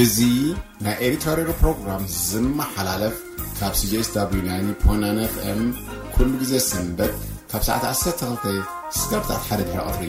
[0.00, 0.18] እዚ
[0.84, 3.16] ናይ ኤሪትራ ሬሮ ፕሮግራም ዝመሓላለፍ
[3.58, 5.60] ካብ sjsናfm
[6.14, 7.12] ኩሉ ግዜ ሰንበት
[7.50, 8.24] ካብ ሰዕ 12
[9.10, 10.00] ተብት ሓደ ንረቐት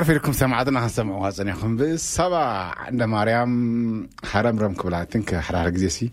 [0.00, 2.34] ኣርፈኩም ሰማዕትና ክሰምዕካ ፀኒኹም ብሰባ
[2.98, 3.52] ንማርያም
[4.30, 4.86] ሃረምረም ክብ
[5.46, 6.04] ሓደሓደ ግዜ እቲ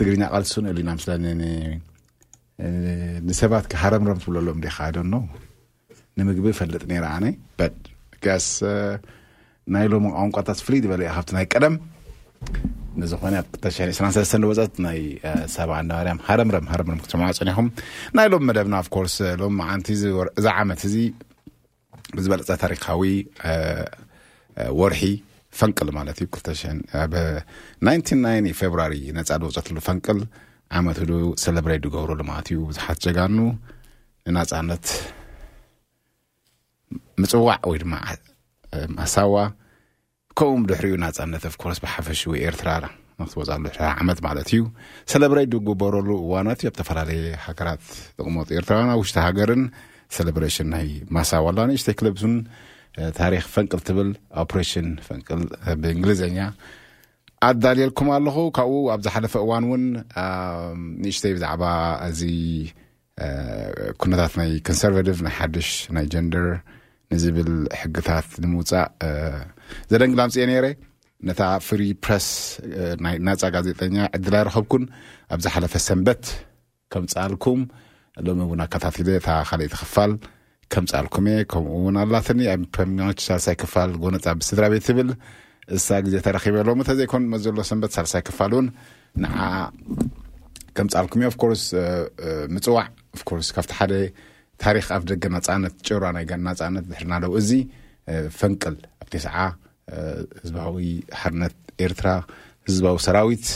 [0.00, 4.96] ትግርኛ ቀልሱ ንእሉእዩና ስንሰባት ሃረምረም ትብለሎምካዶ
[6.18, 6.82] ንምግቢ ፈርጥ
[7.14, 7.24] ኣነ
[8.32, 8.46] ያስ
[9.76, 11.74] ናይ ሎሚ ቋንቋታት ዝፍሉይ ዝበለዩ ካብቲ ናይ ቀደም
[13.02, 14.72] ንዝኾነ ኣብ2 ወፀት
[15.72, 17.66] ባ ማርያረ ክሰምፀኒኹም
[18.18, 18.88] ናይ ሎም መደብና ኣር
[19.42, 19.44] ሎ
[20.46, 20.96] ዛ ዓመት እዚ
[22.16, 23.02] ብዝበለፀ ታሪካዊ
[24.80, 25.02] ወርሒ
[25.58, 27.20] ፈንቅል ማለት እዩ 2 ብ
[27.86, 30.20] ናን ናይ ፌብሩሪ ነፃ ድወፀትሉ ፈንቅል
[30.78, 31.12] ዓመት ሉ
[31.44, 33.36] ሰለብሬይዲገብረሉ ማለት እዩ ብዙሓት ጀጋኑ
[34.32, 34.86] ንናፃነት
[37.22, 37.94] ምፅዋዕ ወይ ድማ
[38.98, 39.34] ማሳዋ
[40.38, 42.70] ከምኡኡም ድሕሪኡ ናፃነት ኣብ ኮረስ ብሓፈሽ ኤርትራ
[43.20, 43.66] ንክትወፃሉ
[44.02, 44.62] ዓመት ማለት እዩ
[45.12, 47.84] ሰለብሬይድ ግበረሉ እዋናት እዩ ኣብ ተፈላለየ ሃገራት
[48.16, 49.62] ጥቕመጡ ኤርትራውና ውሽተ ሃገርን
[50.16, 52.34] ሰለብሬሽን ናይ ማሳ ዋላ ንእሽተይ ክለብስ ን
[53.18, 54.10] ታሪክ ፈንቅል ትብል
[54.44, 55.40] ኦፕሬሽን ፈንቅል
[55.82, 56.38] ብእንግሊዘኛ
[57.48, 59.84] ኣዳልየልኩም ኣለኹ ካብኡ ኣብ ዝሓለፈ እዋን እውን
[61.04, 61.64] ንእሽተይ ብዛዕባ
[62.10, 62.20] እዚ
[64.02, 66.46] ኩነታት ናይ ኮንሰርቨቲቭ ናይ ሓዱሽ ናይ ጀንደር
[67.12, 68.88] ንዝብል ሕግታት ንምውፃእ
[69.90, 70.66] ዘደንግላምፅ እየ ነረ
[71.28, 72.26] ነታ ፍሪ ፕረስ
[73.04, 74.84] ናይ ናፃ ጋዜጠኛ ዕድላ ይረኸብኩን
[75.34, 76.24] ኣብ ዝሓለፈ ሰንበት
[76.94, 77.60] ከምፃልኩም
[78.26, 80.12] ሎሚ እውን ኣካታትለ ታ ካሊእ ትኽፋል
[80.72, 85.08] ከም ፃልኩምእ ከምኡእውን ኣላትኒ ኣብ ፈሚኖች ሳለሳይ ክፋል ጎነፃ ብስድራ ቤት ትብል
[85.76, 88.66] እሳ ግዜ ተረኺበሎተዘኮን መዘሎ ሰንበት ሳልሳይ ክፋል እውን
[89.22, 91.12] ንዓከምፃልኩ
[91.50, 91.54] ር
[92.56, 92.86] ምፅዋዕ
[93.56, 93.92] ካብቲ ሓደ
[94.64, 97.50] ታሪክ ኣብ ደገ ናፃነት ጨሩ ናይ ጋናፃነት ዝሕርናለው እዚ
[98.38, 99.34] ፈንቅል ኣብተስዓ
[100.42, 100.76] ህዝባዊ
[101.20, 101.54] ሓርነት
[101.86, 102.08] ኤርትራ
[102.68, 103.46] ህዝባዊ ሰራዊት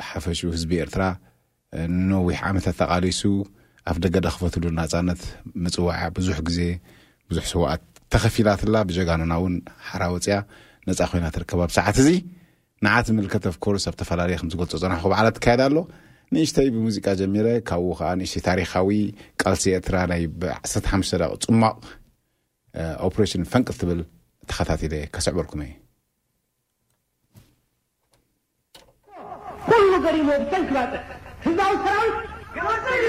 [0.00, 1.04] ብሓፈሹ ህዝቢ ኤርትራ
[1.94, 3.22] ንነዊሕ ዓመታት ተቓሊሱ
[3.90, 5.20] ኣብ ደገዳ ክፈትሉ ናፃነት
[5.64, 6.58] ምፅዋዓ ብዙሕ ግዜ
[7.30, 9.54] ብዙሕ ሰውኣት ተኸፊላትላ ብጀጋኑና እውን
[9.88, 10.34] ሓራ ወፅያ
[10.88, 12.08] ነፃ ኮይና ትርከባ ብሰዓት እዚ
[12.84, 15.78] ንዓት ዝምልከት ኣፍ ኮርስ ኣብ ተፈላለየ ከምዝገልፆ ፅናሐኩብዓላት ትካየዳ ኣሎ
[16.34, 18.88] ንእሽተይ ብሙዚቃ ጀሚረ ካብኡ ከዓ ንእሽተ ታሪካዊ
[19.40, 21.78] ቃልሲ ኤርትራ ናይ ብዓሰርተሓሙሽተ ዳቂ ፅማቕ
[23.08, 24.00] ኦፕሬሽን ፈንቅ ትብል
[24.52, 25.62] ተከታቲለ ካስዕበርኩመ
[32.56, 33.08] እየ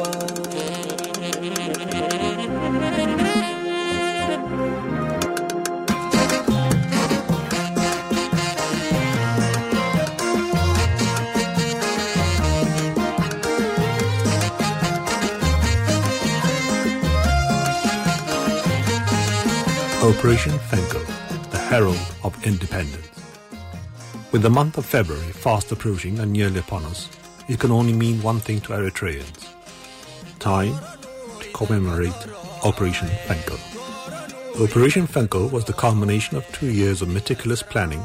[20.08, 21.04] operation fenco
[21.52, 23.10] the herald of independence
[24.32, 27.10] with the month of february fast approaching than nearly upon us
[27.50, 29.50] it can only mean one thing to eritreans
[30.40, 30.74] time
[31.42, 32.14] to commemorate
[32.64, 33.58] operation fenco
[34.64, 38.00] operation fenco was the culmination of two years of meticulous planning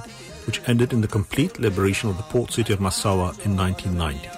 [0.48, 4.28] which ended in the complete liberation of the port city of massawa in 1990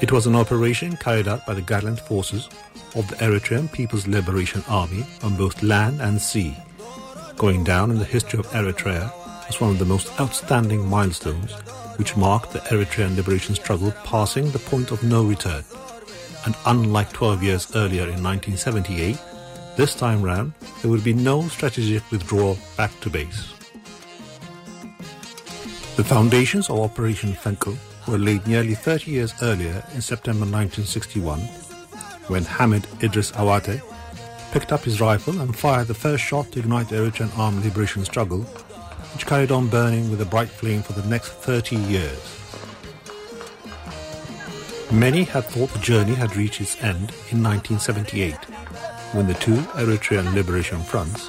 [0.00, 2.48] it was an operation carried out by the gallant forces
[2.94, 6.56] of the eritrean people's liberation army on both land and sea
[7.36, 9.12] going down in the history of eritrea
[9.46, 11.52] was one of the most outstanding milestones
[11.98, 15.62] which marked the eritrean liberation struggle passing the point of no return
[16.46, 19.18] and unlike 12 years earlier in 1978
[19.76, 23.52] this time round there would be no strategic withdrawal back to base
[25.96, 27.76] the foundations of operation fenco
[28.08, 31.40] were laid nearly 30 years earlier in september 1961
[32.32, 33.80] when hamid idris awate
[34.58, 38.40] pikeup his rifle and fired the first shot to ignite the eritrean arme liberation struggle
[39.12, 42.22] which carried on burning with a bright flame for the next 30 years
[44.90, 48.32] many had thought the journey had reached its end in 1978
[49.18, 51.26] when the two eritrean liberation fronts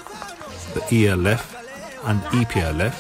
[0.71, 1.43] the elef
[2.05, 2.97] and epi lef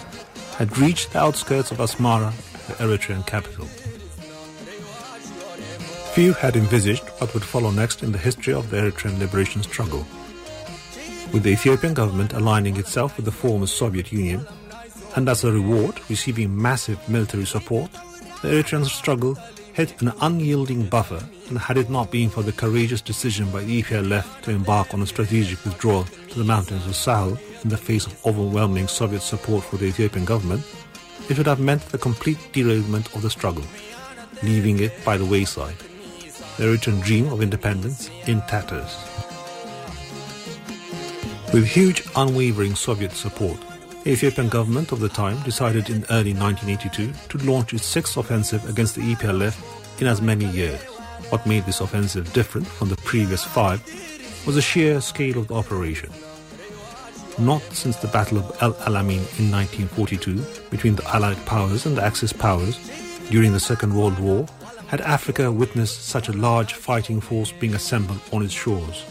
[0.55, 2.33] had reached the outskirts of asmara
[2.67, 3.69] the eritrean capital
[6.17, 10.05] few had envisaged what would follow next in the history of the eritrean liberation struggle
[11.33, 14.45] with the ethiopian government aligning itself with the former soviet union
[15.17, 17.91] and as a reward receiving massive military support
[18.41, 19.35] the eritrian struggle
[19.73, 23.81] hit an unyielding buffer and had it not been for the courageous decision by the
[23.83, 27.77] epia left to embark on a strategic withdrawal to the mountains of saho in the
[27.89, 30.63] face of overwhelming soviet support for the ethiopian government
[31.29, 33.63] it would have meant the complete derovement of the struggle
[34.43, 35.75] leaving it by the wayside
[36.57, 38.95] the iritrian dream of independence in taters
[41.53, 43.55] with huge unwavering soviet support
[44.03, 47.85] the ethiopian government of the time decided in early nineee eghty two to launch its
[47.85, 49.59] sixth offensive against the eplf
[50.01, 50.81] in as many years
[51.33, 53.81] what made this offensive different from the previous five
[54.45, 56.09] was a sheer scale of the operation
[57.39, 61.85] not since the battle of al alamin in ninee forty two between the allied powers
[61.85, 62.77] and the acxiss powers
[63.29, 64.45] during the second world war
[64.87, 69.05] had africa witnessed such a large fighting force being assembled on its shores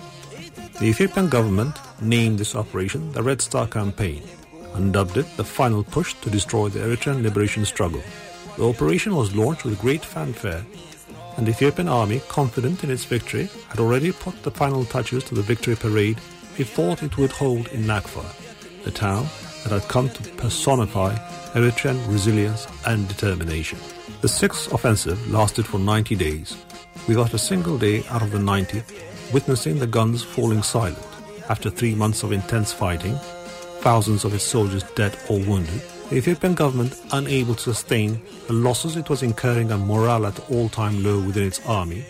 [0.81, 4.23] the ethiopian government named this operation the red star campaign
[4.75, 8.03] andoubded the final push to destroy the eritraan liberation struggle
[8.59, 10.63] the operation was launched with great fanfare
[11.37, 14.85] and the f h eopian army confident in its victory had already put the final
[14.95, 16.19] touches to the victory parade
[16.65, 18.25] it thought it would hold in nakfa
[18.87, 19.25] the town
[19.63, 21.09] that had come to personify
[21.59, 23.79] eritraan resilience and determination
[24.23, 26.57] the sixth offensive lasted for ninety days
[27.09, 28.97] without a single day out of the nin0th
[29.35, 31.03] witnessing the guns falling silent
[31.49, 33.15] after three months of intense fighting
[33.83, 35.81] thousands of its soldiers dead or wounded
[36.11, 41.03] the ethiopian government unable to sustain the losses it was incurring a moral at all-time
[41.05, 42.05] low within its army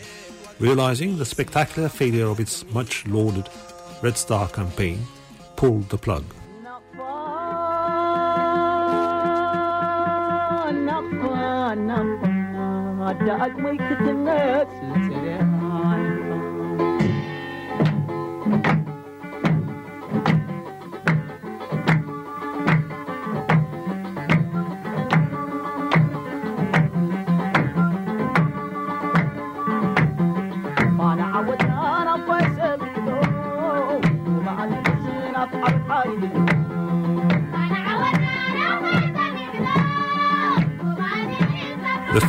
[0.59, 3.47] realizing the spectacular failure of its much loaded
[4.03, 4.99] redstar campaign
[5.57, 6.25] pulled the plug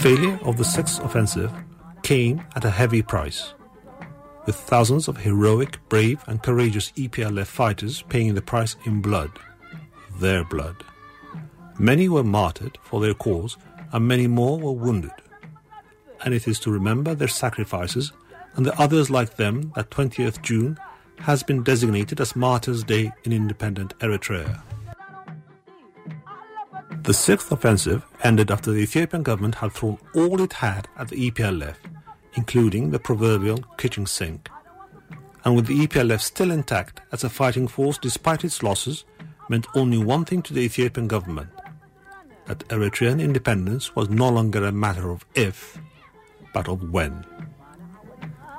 [0.08, 1.52] ali of the sext offensive
[2.02, 3.54] came at a heavy price
[4.46, 9.34] with thousands of heroic brave and courageous epl fighters paying the price in blood
[10.22, 10.78] their blood
[11.90, 13.58] many were martyred for their cause
[13.92, 15.18] and many more were wounded
[16.24, 18.14] and it is to remember their sacrifices
[18.56, 20.78] and the others like them that twentieth june
[21.32, 23.94] has been designated as martyr's day in independent
[27.04, 31.30] the sixth offensive ended after the ethiopian government had thrown all it had at the
[31.32, 31.76] eplf
[32.36, 34.50] including the proverbial kitchen sink
[35.44, 39.06] and with the eplf still intact as a fighting force despite its losses
[39.50, 41.50] meant only one thing to the ethiopian government
[42.46, 45.78] that eritrean independence was no longer a matter of if
[46.54, 47.24] but of when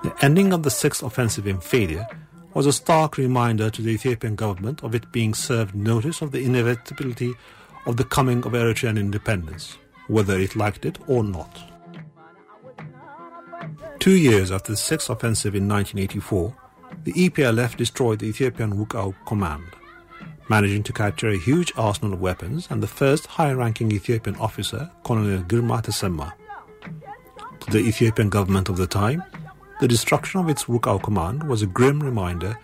[0.05, 2.07] the ending of the sixth offensive in failure
[2.55, 6.41] was a stark reminder to the ethiopian government of it being served notice of the
[6.45, 7.33] inevitability
[7.87, 11.53] of the coming of eritrean independence whether it liked it or not
[13.99, 16.55] two years after the sixth offensive in nineteen eighty four
[17.05, 19.65] the eplf destroyed the ethiopian wookau command
[20.49, 24.91] managing to capture a huge arsenal of weapons and the first high ranking ethiopian officer
[25.05, 26.33] colonel girma tesemma
[27.61, 29.23] to the ethiopian government of the time
[29.81, 32.59] the destruction of its wookau command was a grim reminder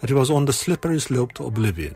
[0.00, 1.94] that it was on the slippery slope to oblivion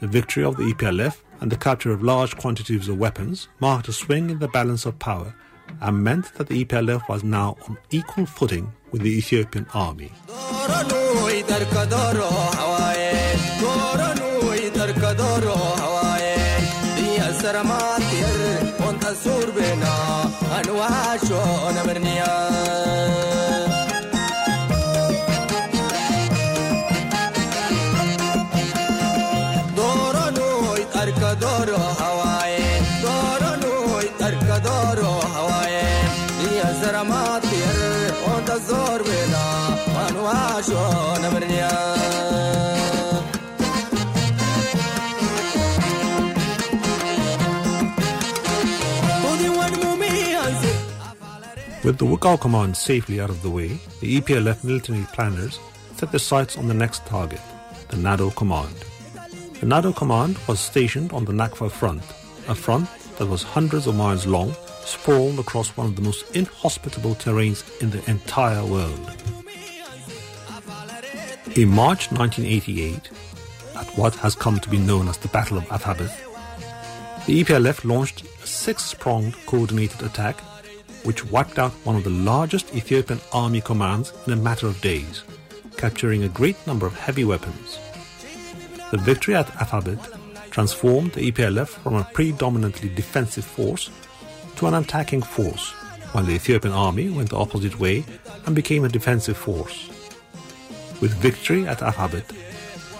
[0.00, 3.92] the victory of the eplf an the capture of large quantities of weapons marked o
[3.92, 5.34] swing in the balance of power
[5.80, 10.10] and meant that the eplf was now on equal footing with the ethiopian army
[52.00, 53.66] he wukau command safely out of the way
[54.00, 55.58] the eplf militanry planners
[55.96, 57.40] set their sites on the next target
[57.88, 58.84] the nado command
[59.60, 62.04] the nado command was stationed on the nakfa front
[62.54, 64.52] a front that was hundreds of miles long
[64.92, 69.10] sprawlen across one of the most inhospitable terrains in the entire world
[71.64, 73.10] in march 1988
[73.80, 76.22] at what has come to be known as the battle of athabith
[77.26, 80.40] the eplf launched a six sprong coordinated attack
[81.04, 85.22] which wiped out one of the largest ethiopian army commands in a matter of days
[85.76, 87.78] capturing a great number of heavy weapons
[88.90, 90.08] the victory at afabet
[90.50, 93.90] transformed the eplf from a predominantly defensive force
[94.56, 95.70] to an attacking force
[96.12, 98.04] while the ethiopian army went the opposite way
[98.46, 99.88] and became a defensive force
[101.00, 102.26] with victory at afabet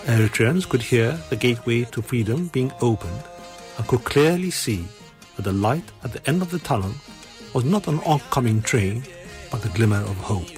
[0.04, 3.22] erytrians could hear the gateway to freedom being opened
[3.76, 4.86] and could clearly see
[5.34, 6.94] that the light at the end of the tunlen
[7.54, 9.02] was not an oftcoming train
[9.50, 10.48] but a glimmer of hope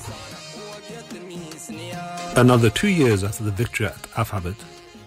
[2.36, 4.54] another two years after the victory at afabet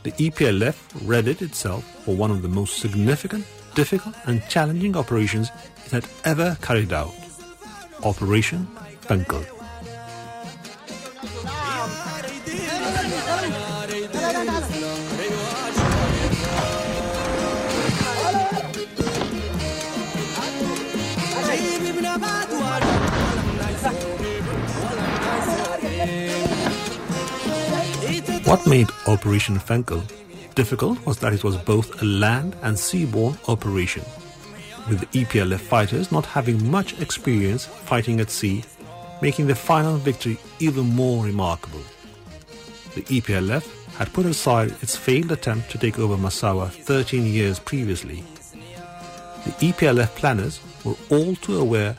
[0.04, 5.50] the eplf read it itself for one of the most significant difficunt and challenging operations
[5.86, 7.14] it had ever carried out
[8.04, 8.66] operation
[9.08, 9.46] benkl
[28.54, 30.00] wht made operation fenkel
[30.54, 34.04] difficult was that it was both a land and seaborn operation
[34.88, 38.64] with the eplf fighters not having much experience fighting at sea
[39.24, 41.82] making the final victory even more remarkable
[42.96, 48.24] the eplf had put aside its failed attempt to take over massawa thirteen years previously
[49.48, 51.96] the eplf planners were all too aware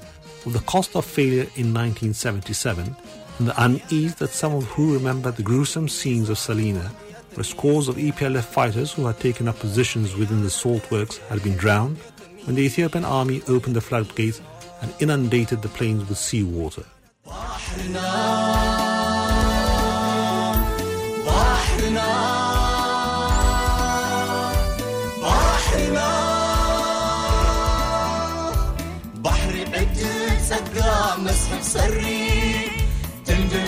[0.46, 2.94] of the cost of failure in nineeen seventy seven
[3.38, 6.90] in the uneased that some of who rememberd the gruesome scenes of salina
[7.34, 11.42] where scores of eplf fighters who had taken up positions within the salt works had
[11.42, 11.96] been drowned
[12.44, 14.40] when the ethiopian army opened the flood gate
[14.82, 16.84] and inundated the plains with sea water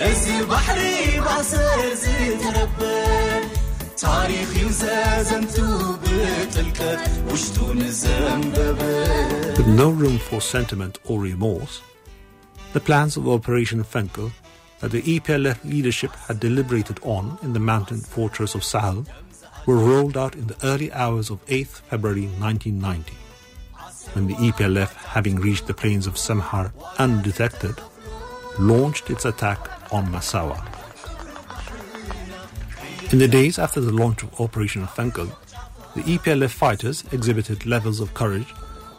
[0.00, 0.40] with
[9.68, 11.82] no room for sentiment or remorse
[12.72, 14.32] the plans of operation afenkel
[14.80, 19.04] that the eplf leadership had deliberated on in the mountain fortress of sahel
[19.66, 23.12] were rolled out in the early hours of 8h february 1990
[24.14, 27.74] when the eplf having reached the plains of semhar undetected
[28.58, 30.60] launched its attack on masawa
[33.12, 35.30] in the days after the launch of operational fenkon
[35.96, 38.54] the eplf fighters exhibited levels of courage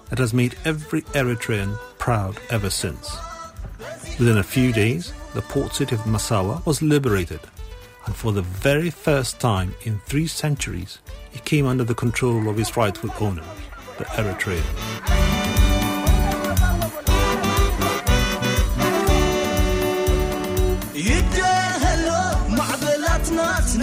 [0.10, 3.18] that has made every eritrean proud ever since
[4.20, 7.40] within a few days the port city of masawa was liberated
[8.06, 11.00] and for the very first time in three centuries
[11.32, 13.46] he came under the control of his rightwik owners
[13.98, 15.41] the eritrean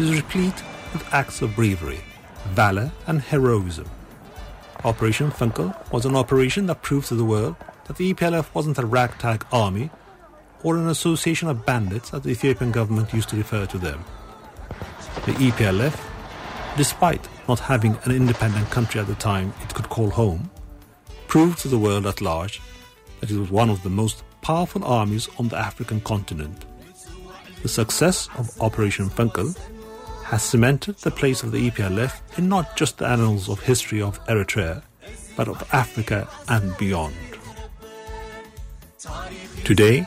[0.00, 0.54] is replete
[0.94, 2.00] with acts of bravery
[2.54, 3.86] valor and heroism
[4.84, 8.86] operation fenkel was an operation that proved to the world that the eplf wasn't a
[8.86, 9.90] ragtag army
[10.62, 14.02] or an association of bandits that the ethiopian government used to refer to them
[15.26, 15.94] the eplf
[16.78, 20.50] despite not having an independent country at the time it could call home
[21.28, 22.62] proved to the world at large
[23.20, 26.64] that it was one of the most powerful armies on the african continent
[27.62, 29.54] the success of operation fnkel
[30.32, 34.18] has cemented the place of the eplf in not just the annals of history of
[34.32, 34.82] eritrea
[35.36, 37.14] but of africa and beyond
[39.62, 40.06] today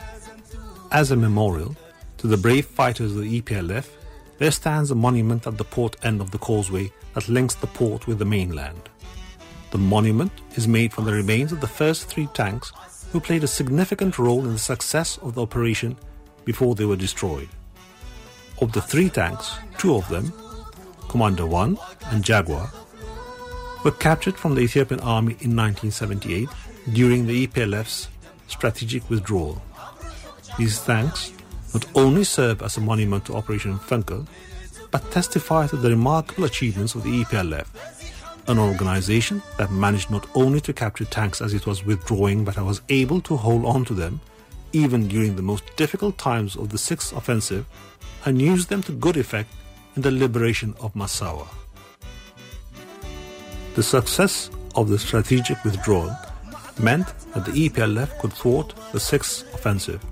[0.90, 1.76] as a memorial
[2.18, 3.88] to the brave fighters of the eplf
[4.38, 8.08] there stands a monument at the port end of the causeway that links the port
[8.08, 8.88] with the mainland
[9.70, 12.72] the monument is made from the remains of the first three tanks
[13.12, 15.96] who played a significant role in the success of the operation
[16.44, 17.48] before they were destroyed
[18.60, 20.32] of the three tanks two of them
[21.08, 21.76] commande 1
[22.10, 22.70] and jaguar
[23.84, 26.48] were captured from the ethiopian army in 1nineteen seventy eight
[26.98, 28.08] during the eplf's
[28.48, 29.60] strategic withdrawal
[30.58, 31.32] these tanks
[31.74, 34.26] not only serve as a monumental operation in funkel
[34.90, 37.66] but testified to the remarkable achievements of the eplf
[38.48, 42.62] an organization that managed not only to capture tanks as it was withdrawing but it
[42.70, 44.18] was able to hold on to them
[44.72, 47.66] even during the most difficult times of the sixth offensive
[48.26, 49.50] ad used them to good effect
[49.94, 51.46] in the liberation of massawa
[53.76, 56.10] the success of the strategic withdrawn
[56.88, 60.02] meant that the eplf could thwart the sixth offensive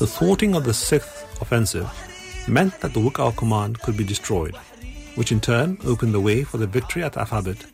[0.00, 1.86] the thwarting of the sixth offensive
[2.58, 4.56] meant that the wookaur command could be destroyed
[5.14, 7.66] which in turn opened the way for the victory at afabet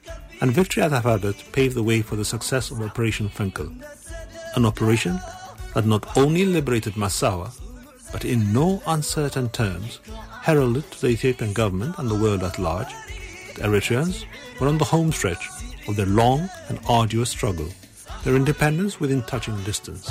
[0.42, 3.72] and victory at afabet pave the way for the success of operation finkel
[4.60, 5.18] an operation
[5.74, 7.50] that not only liberated massawa
[8.12, 9.98] but in no uncertain terms
[10.46, 12.92] heralded to the ithiopian government and the world at large
[13.56, 14.24] their retans
[14.60, 15.48] were on the home stretch
[15.88, 17.68] of their long and arduous struggle
[18.24, 20.08] their independence within touching distance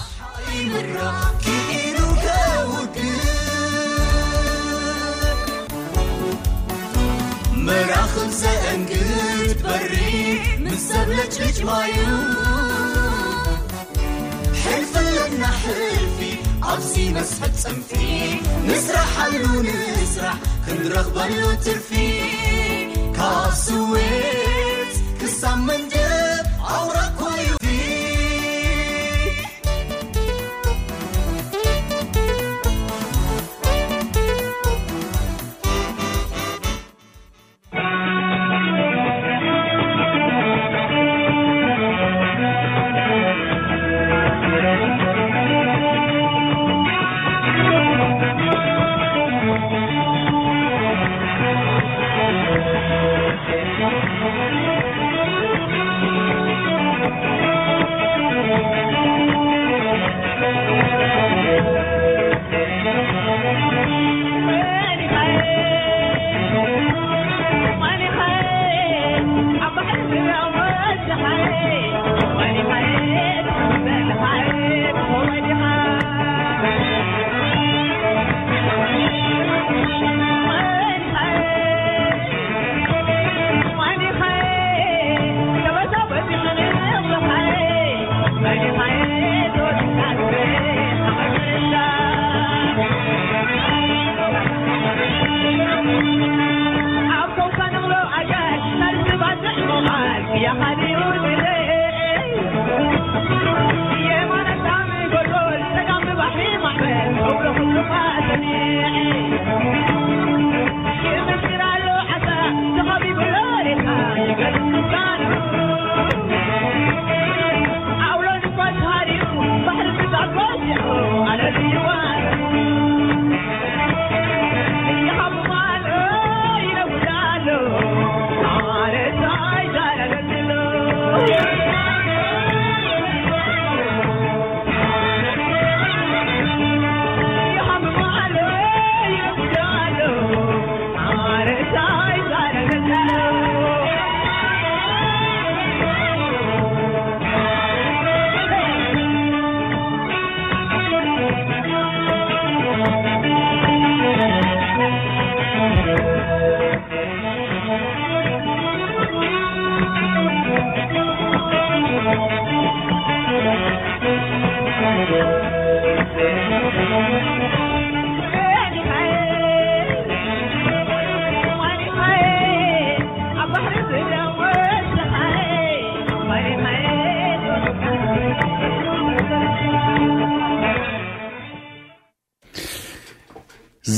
[16.63, 20.35] عبزينسحت سمفي نسرح حيلو نسرح
[20.67, 22.21] كن رغب وترفي
[23.15, 26.00] كف سويت كسنتي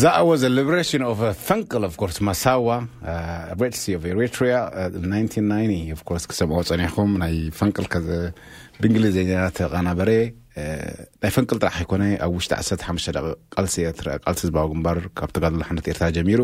[0.04, 1.04] ዛ ኣዎዘሌብሬሽን
[1.48, 2.70] ፈንቅል ርስ ማሳዋ
[3.60, 3.70] ብሬ
[4.13, 4.42] ኤሬትሪ
[5.04, 5.92] 9
[6.24, 7.88] ስ ክሰምዖ ፀኒሕኹም ናይ ፈንቅል
[8.80, 10.10] ብእንግሊዝኛተ ቓናበረ
[11.24, 13.22] ናይ ፈንቅል ጥራኪ ኮነ ኣብ ውሽጢ ዓሰርተ ሓሙሽተ ደ
[13.56, 16.42] ቀልሲ ት ልሲ ዝበወግምባር ካብ ተጋልሉ ሓነት ኤርትራ ጀሚሩ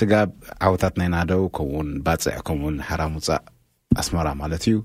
[0.00, 0.28] ስጋብ
[0.68, 3.42] ዓወታት ናይ ናደው ከምኡእውን ባፅዕ ከም ውን ሓራ ሙፃእ
[4.02, 4.76] ኣስመራ ማለት እዩ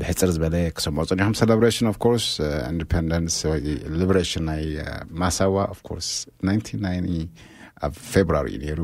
[0.00, 2.26] ብሕፅር ዝበለ ክሰምዖ ፀኒሖም ሰለብሬሽን ኣኮርስ
[2.68, 3.52] ኢንንደን ወ
[4.00, 4.86] ሊብሬሽን ናይ uh,
[5.20, 6.08] ማሳዋ ኣ ስ
[6.50, 8.80] 19 9 ኣብ ፌብሩር እዩ ነይሩ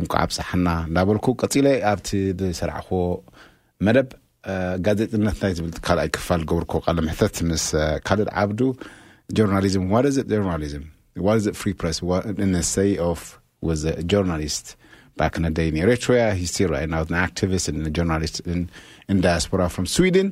[0.00, 2.08] እንኳዓ ብፀሓና እዳበልኩ ቀፂለ ኣብቲ
[2.38, 3.04] ብሰርዕኮዎ
[3.88, 8.60] መደብ uh, ጋዜጥነትና ዝብልካልኣይ ክፋል ገብርኮ ቃለምሕተት ምስ uh, ካልእ ዓብዱ
[9.38, 10.86] ጆርናሊዝም ዋ ጆርናሊዝም
[11.28, 11.98] ዋ ፍሪስ
[12.48, 13.72] እነሰይ ፍ ወ
[14.14, 14.66] ጆርናሊስት
[15.20, 15.88] ባክ ነደይ ነሩ
[16.20, 18.62] ያ ሂስሪናና ኣቲቭስት ጆርናሊስትን
[19.24, 20.28] ዳያስፖራ ሮም ስዊደን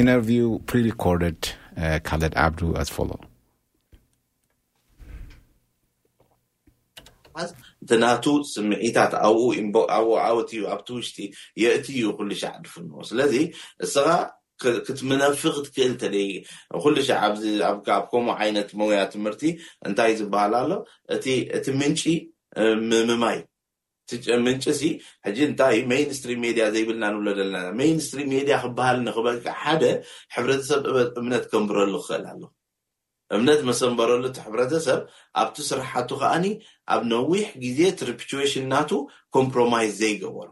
[0.00, 0.88] ኢር ሪር
[2.08, 3.08] ካልድ ዓብዱ ኣት ፈ
[7.84, 9.86] እቲናቱ ስምዒታት ኣብኡ ብኡ
[10.26, 11.16] ኣውት እዩ ኣብቲ ውሽጢ
[11.62, 13.34] የእት እዩ ኩሉ ሻዕ ድፍንዎ ስለዚ
[13.84, 14.06] እስኻ
[14.86, 16.16] ክትምነፊ ክትክእል ተደ
[16.84, 17.18] ኩሉ ሻዕ
[17.70, 17.78] ኣብ
[18.12, 19.42] ከምኡ ዓይነት መያ ትምህርቲ
[19.88, 20.70] እንታይ ዝበሃል ኣሎ
[21.16, 22.02] እእቲ ምንጪ
[22.90, 23.38] ምምማይ
[24.46, 24.80] ምንጭሲ
[25.26, 29.82] ሕጂ እንታይ ሜኒስትሪ ሜድያ ዘይብልና ንብሎ ዘለና ሜይኒስትሪ ሜድያ ክበሃል ንክበልዓ ሓደ
[30.34, 30.82] ሕብረተሰብ
[31.20, 32.42] እምነት ከንብረሉ ክክእል ኣሎ
[33.36, 35.00] እምነት መሰንበረሉ ቲ ሕብረተሰብ
[35.42, 36.46] ኣብቲ ስራሓቱ ከዓኒ
[36.94, 38.90] ኣብ ነዊሕ ግዜ ትሪፒትሽንናቱ
[39.36, 40.50] ኮምፕሮማይዝ ዘይገበሮ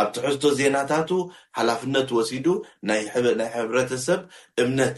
[0.00, 1.10] ኣብትሕዝቶ ዜናታቱ
[1.58, 2.46] ሓላፍነት ወሲዱ
[2.88, 3.00] ናይ
[3.54, 4.20] ሕብረተሰብ
[4.62, 4.96] እምነት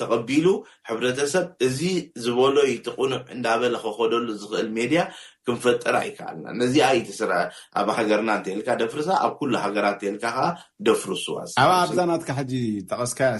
[0.00, 0.46] ተቀቢሉ
[0.88, 1.80] ሕብረተሰብ እዚ
[2.24, 5.02] ዝበሎይ ትቁኑዕ እንዳበለ ክከደሉ ዝክእል ሜድያ
[5.48, 7.32] ክንፈጥር ኣይከኣልና ነዚኣይቲስራ
[7.80, 10.40] ኣብ ሃገርና እንተልካ ደፍርሳ ኣብ ኩሉ ሃገራት እንተልካ ከዓ
[10.88, 12.52] ደፍርሱዋ ኣብኣ ኣብዛናትካ ሕጂ
[12.90, 13.30] ጠቀስካያ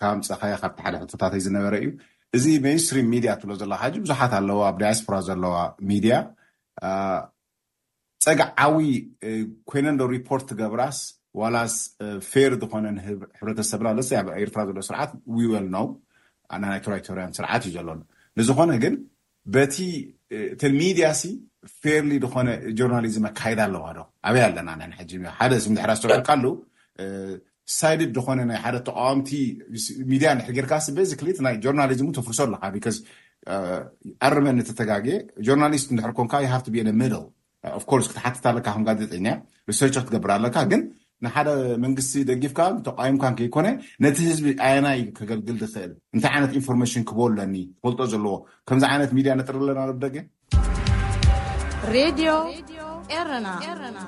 [0.00, 1.90] ካብ ምፀካይ ካቲ ሓደ ሕቶታት ዩ ዝነበረ እዩ
[2.36, 5.54] እዚ ሜንስትሪም ሚድያ ትብሎ ዘለካ ሕ ቡዙሓት ኣለዎ ኣብ ዳያስፖራ ዘለዋ
[5.90, 6.16] ሚድያ
[8.24, 8.76] ፀግዓዊ
[9.70, 10.98] ኮይነዶ ሪፖርት ገብራስ
[11.40, 11.74] ዋላስ
[12.30, 12.86] ፌር ዝኮነ
[13.20, 15.86] ብ ሕረተሰብናሎ ኣብ ኤርትራ ዘሎ ስርዓት ዊወል ነው
[16.62, 17.88] ናናይ ቱራቶርያን ስርዓት እዩ ዘለ
[18.38, 18.94] ንዝኮነ ግን
[19.54, 19.74] በቲ
[20.54, 21.20] እተን ሚድያሲ
[21.82, 26.54] ፌርሊ ዝኮነ ጆርናሊዝም ኣካይድ ኣለዋ ዶ ኣበይ ኣለና ናንሕጅ ዮ ሓደ ዚ ምድሕራ ዝተውዕርካሉው
[27.78, 29.30] ሳይድድ ዝኮነ ናይ ሓደ ተቃዋምቲ
[30.10, 32.86] ሚድያ ንሕጌርካሲ ቤዚክሊ እናይ ጆርናሊዝም ተፍርሶ ኣለካ ቢካ
[34.28, 35.16] ኣርመኒ ተተጋጊየ
[35.46, 37.24] ጆርናሊስት ንድሕር ኮንካ ይሃፍቲ ቤነ መደው
[37.78, 39.26] ኣኮርስ ክትሓትታ ለካ ከም ጋዜጠኛ
[39.70, 40.82] ርሰርች ክትገብር ኣለካ ግን
[41.24, 41.48] ንሓደ
[41.84, 43.68] መንግስቲ ደጊፍካ ተቃወምካን ከይኮነ
[44.04, 48.34] ነቲ ህዝቢ ኣያናዩ ከገልግል ዝኽእል እንታይ ዓይነት ኢንፎርሜሽን ክበኣለኒ ክፈልጦ ዘለዎ
[48.68, 52.30] ከምዚ ዓይነት ሚድያ ነጥር ኣለና ደገሬድዮ
[53.18, 53.98] ኤረናና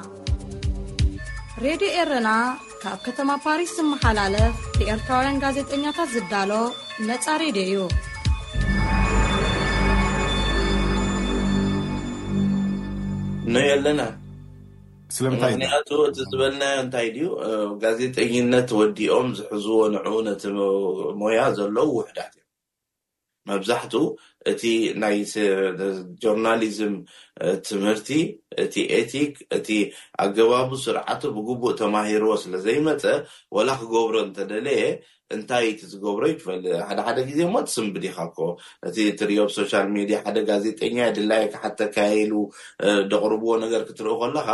[1.64, 2.28] ሬድዮ ኤረና
[2.84, 4.54] ካብ ከተማ ፓሪስ ዝመሓላለፍ
[4.92, 6.52] ኤርትራውያን ጋዜጠኛታት ዝዳሎ
[7.10, 7.76] ነፃ ሬድዮ እዩ
[13.52, 14.00] ነ ኣለና
[15.16, 17.26] ስምክንያቱ እቲ ዝበልናዮ እንታይ ድዩ
[17.82, 20.42] ጋዜጠኝነት ወዲኦም ዝሕዝዎ ንዑኡ ነቲ
[21.20, 22.44] ሞያ ዘለው ውሕዳት እዮ
[23.50, 24.02] መብዛሕትኡ
[24.50, 24.62] እቲ
[25.02, 25.16] ናይ
[26.22, 26.92] ጆርናሊዝም
[27.68, 28.10] ትምህርቲ
[28.64, 29.68] እቲ ኤቲክ እቲ
[30.24, 33.04] ኣገባቡ ስርዓቱ ብግቡእ ተማሂርዎ ስለዘይመፀ
[33.58, 34.82] ወላ ክገብሮ እንተደለየ
[35.36, 38.36] እንታይ ክዝገብሮ ይትፈል ሓደ ሓደ ግዜ ሞ ት ስምብዲ ካኮ
[38.90, 42.32] እቲ ትሪዮ ብሶሻል ሜድያ ሓደ ጋዜጠኛ ድላይ ሓተ ካይሉ
[43.14, 44.48] ደቅርብዎ ነገር ክትርኢ ከለካ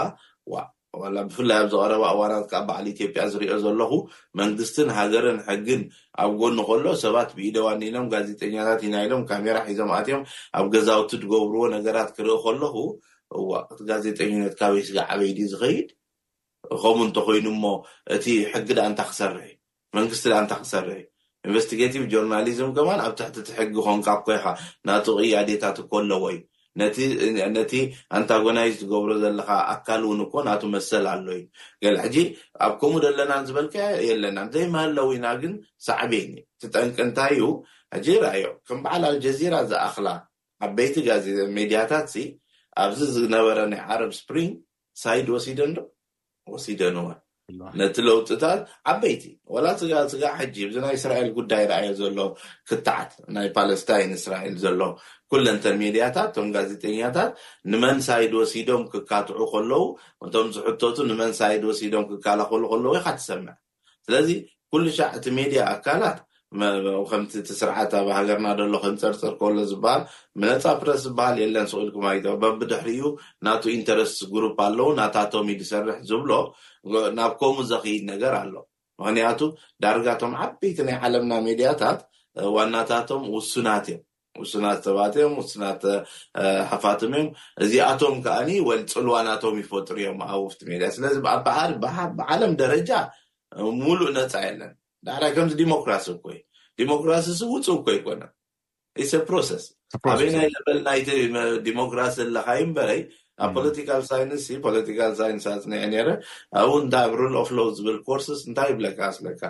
[1.14, 3.92] ላ ብፍላይ ኣብ ዝቀረበ ኣዋናት ከዓ ባዕሊ ኢትዮጵያ ዝሪኦ ዘለኹ
[4.40, 5.82] መንግስትን ሃገርን ሕግን
[6.24, 10.22] ኣብ ጎኒ ከሎ ሰባት ብኢደዋኒሎም ጋዜጠኛታት ኢናኢሎም ካሜራ ሒዞምኣትዮም
[10.58, 12.76] ኣብ ገዛውቲ ዝገብርዎ ነገራት ክርኢ ከለኹ
[13.72, 15.88] እቲ ጋዜጠኛነት ካበይስጋ ዓበይድ ዝኸይድ
[16.82, 17.66] ከምኡ እንተኮይኑ ሞ
[18.16, 19.54] እቲ ሕጊ ዳ እንታ ክሰርሐ እዩ
[19.98, 21.06] መንግስቲ ዳ እንታ ክሰርሐ ዩ
[21.48, 24.46] ኢንቨስቲጋቲቭ ጆርናሊዝም ከማን ኣብ ትሕቲ ቲ ሕጊ ኮንካብ ኮይካ
[24.88, 26.38] ናቱ ቅያዴታት ከሎዎዩ
[26.80, 26.98] ነቲ
[28.16, 31.42] ኣንታጎናይዝ ዝገብሮ ዘለካ ኣካል እውን እኮ ናቱ መሰል ኣሎ እዩ
[31.82, 32.16] ገ ሕጂ
[32.66, 33.76] ኣብ ከምኡ ዘለና ዝበልካ
[34.08, 35.52] የለና ዘይመሃለውና ግን
[35.88, 37.44] ሳዕቢኒ ትጠንቂ እንታይ ዩ
[37.96, 40.08] ሕጂ ርኣዩ ከም በዓል ኣልጀዚራ ዝኣክላ
[40.66, 41.26] ኣበይቲ ጋዜ
[41.58, 42.12] ሜድያታት
[42.82, 44.52] ኣብዚ ዝነበረ ናይ ኣረብ ስፕሪንግ
[45.04, 45.80] ሳይድ ወሲደን ዶ
[46.54, 47.16] ወሲደን እዎን
[47.80, 48.60] ነቲ ለውጥታት
[48.92, 49.24] ዓበይቲ
[49.54, 52.18] ወላ ስጋ ስጋዕ ሕጂ ብዚ ናይ እስራኤል ጉዳይ ይረኣዩ ዘሎ
[52.68, 54.80] ክታዓት ናይ ፓለስታይን እስራኤል ዘሎ
[55.32, 57.30] ኩለንተ ሜድያታት እቶም ጋዜጠኛታት
[57.72, 59.84] ንመንሳይድ ወሲዶም ክካትዑ ከለው
[60.26, 63.56] እቶም ዝሕቶቱ ንመንሳይድ ወሲዶም ክካላከሉ ከለዉ ይካትሰምዕ
[64.06, 64.28] ስለዚ
[64.72, 66.18] ኩሉ ሻዕ እቲ ሜድያ ኣካላት
[67.10, 70.02] ከምቲ እቲ ስርዓት ኣብ ሃገርና ሎ ክንፀር ፅርከበሎ ዝበሃል
[70.42, 72.06] ነፃ ፕረስ ዝበሃል የለን ስኢል ክማ
[72.42, 73.04] በቢድሕሪ እዩ
[73.46, 76.32] ናቱ ኢንተረስት ጉሩ ኣለው ናታቶም ዩ ዝሰርሕ ዝብሎ
[77.18, 78.54] ናብ ከምኡ ዘክይድ ነገር ኣሎ
[79.00, 79.40] ምክንያቱ
[79.84, 82.00] ዳርጋቶም ዓበይቲ ናይ ዓለምና ሜድያታት
[82.58, 84.02] ዋናታቶም ውሱናት እዮም
[84.42, 85.82] ውሱናት ተባትዮም ውሱናት
[86.70, 87.28] ሓፋትም እዮም
[87.64, 91.14] እዚኣቶም ከዓኒ ወልፅልዋናቶም ይፈጥር እዮም ኣብ ውፍ ሜድያስለዚ
[91.98, 92.90] ሃ ብዓለም ደረጃ
[93.84, 94.74] ሙሉእ ነፃ የለን
[95.08, 96.36] ዳዕዳይ ከምዚ ዲሞክራሲ ኮይ
[96.80, 98.22] ዲሞክራሲዚ ውፅብ ኮ ይኮነ
[99.12, 99.48] ስ ፕሮስ
[100.04, 103.00] በይይዲሞክራሲ ዘለካይ በረይ
[103.44, 105.72] ኣብ ፖለካ ሳይንስ ፖለካ ሳይንስኒ
[106.60, 109.42] ኣብው ኣብ ሩል ኣፍ ሎ ዝብል ኮርስስ እንታይ ይብለካ ስለካ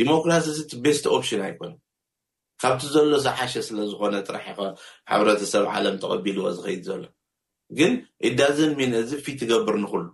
[0.00, 1.72] ዲሞክራሲ ቲ ቤስት ኦፕሽን ኣይኮነ
[2.64, 4.58] ካብቲ ዘሎ ዝሓሸ ስለዝኮነ ጥራሕከ
[5.12, 7.02] ሕረተሰብ ዓለም ተቐቢልዎ ዝከይድ ዘሎ
[7.80, 7.92] ግን
[8.30, 10.04] ኢዳዝን ን እዚ ፊት ትገብር ንክሉ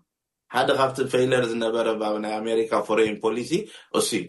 [0.54, 3.50] ሓደ ካብቲ ፌይለር ዝነበረ ብናይ ኣሜሪካ ፎሬ ፖሊሲ
[4.00, 4.24] እሱዩ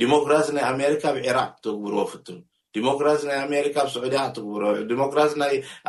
[0.00, 2.38] ዲሞክራሲ ናይ ኣሜሪካ ኣብ ዒራቅ ትግብርዎ ፍትሙ
[2.76, 5.32] ዲሞክራሲ ናይ ኣሜሪካ ኣብ ስዑድያ ትግብሮ ዲሞክራሲ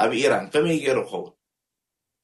[0.04, 1.34] ኣብ ኢራን ከመይ ገይሩ ክኸውን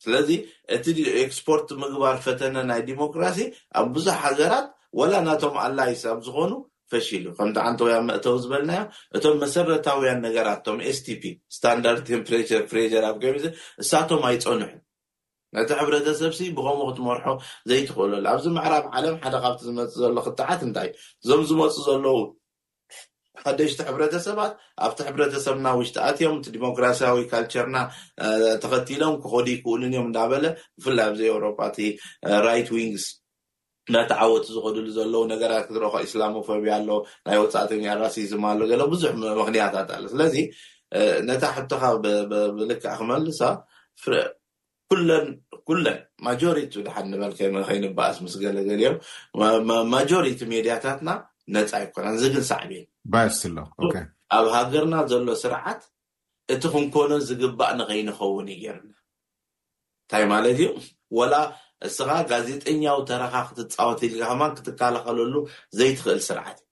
[0.04, 0.30] ስለዚ
[0.76, 0.86] እቲ
[1.24, 3.38] ኤክስፖርት ምግባር ፈተነ ናይ ዲሞክራሲ
[3.80, 4.68] ኣብ ቡዙሕ ሃገራት
[5.00, 6.52] ወላ ናቶም ኣላይ ሰብ ዝኮኑ
[6.92, 8.72] ፈሺሉ እዩ ከምቲ ዓንተ ወያ መእተው ዝበለና
[9.18, 11.24] እቶም መሰረታውያን ነገራት እቶም ስቲፒ
[11.56, 13.12] ስታንዳርድ ቴምፕሬር ሬር ኣ
[13.84, 14.70] እሳቶም ኣይፀንዑ
[15.58, 17.26] ነቲ ሕብረተሰብሲ ብከምኡ ክትመርሖ
[17.70, 20.89] ዘይትክበለሉ ኣብዚ ምዕራብ ዓለም ሓደ ካብቲ ዝመፅእ ዘሎ ክጥዓት እንታይ
[21.24, 22.18] እዞም ዝመፁ ዘለው
[23.43, 24.53] ከደጅቲ ሕብረተሰባት
[24.86, 27.78] ኣብቲ ሕብረተሰብና ውሽተኣትዮም ዲሞክራሲያዊ ካልቸርና
[28.64, 30.45] ተኸቲሎም ክኮዲ ክኡሉን እዮም እንናበለ
[30.80, 31.78] ብፍላይ ኣብዚ ኤሮፓእቲ
[32.47, 33.06] ራይት ዊንግስ
[33.93, 36.89] ናተዓወቱ ዝከዱሉ ዘለው ነገራት ክትረከ ኢስላም ኣፎብያ ኣሎ
[37.28, 40.38] ናይ ወፃእተኛ ራሲዝማ ሎ ገሎ ብዙሕ ምክንያታት ኣሎ ስለዚ
[41.28, 41.84] ነታ ሕቶካ
[42.58, 43.41] ብልክዕ ክመልሳ
[44.90, 45.96] ኩለን
[46.28, 48.98] ማጆሪቲ ድሓ እንበልከ ከይንበኣስ ምስ ገለገሊዮም
[49.94, 51.10] ማጆሪቲ ሜድያታትና
[51.56, 52.72] ነፃ ይኮነን ዝግል ሳዕቢ
[53.48, 53.94] እዩ
[54.38, 55.82] ኣብ ሃገርና ዘሎ ስርዓት
[56.54, 58.92] እቲ ክንኮነ ዝግባእ ንከይንኸውን ዩ ገይርና
[60.04, 60.66] እንታይ ማለት እዩ
[61.18, 61.36] ወላ
[61.88, 65.36] እስኻ ጋዜጠኛዊ ተረካ ክትፃወትልከማ ክትካላኸለሉ
[65.80, 66.64] ዘይትክእል ስርዓትእ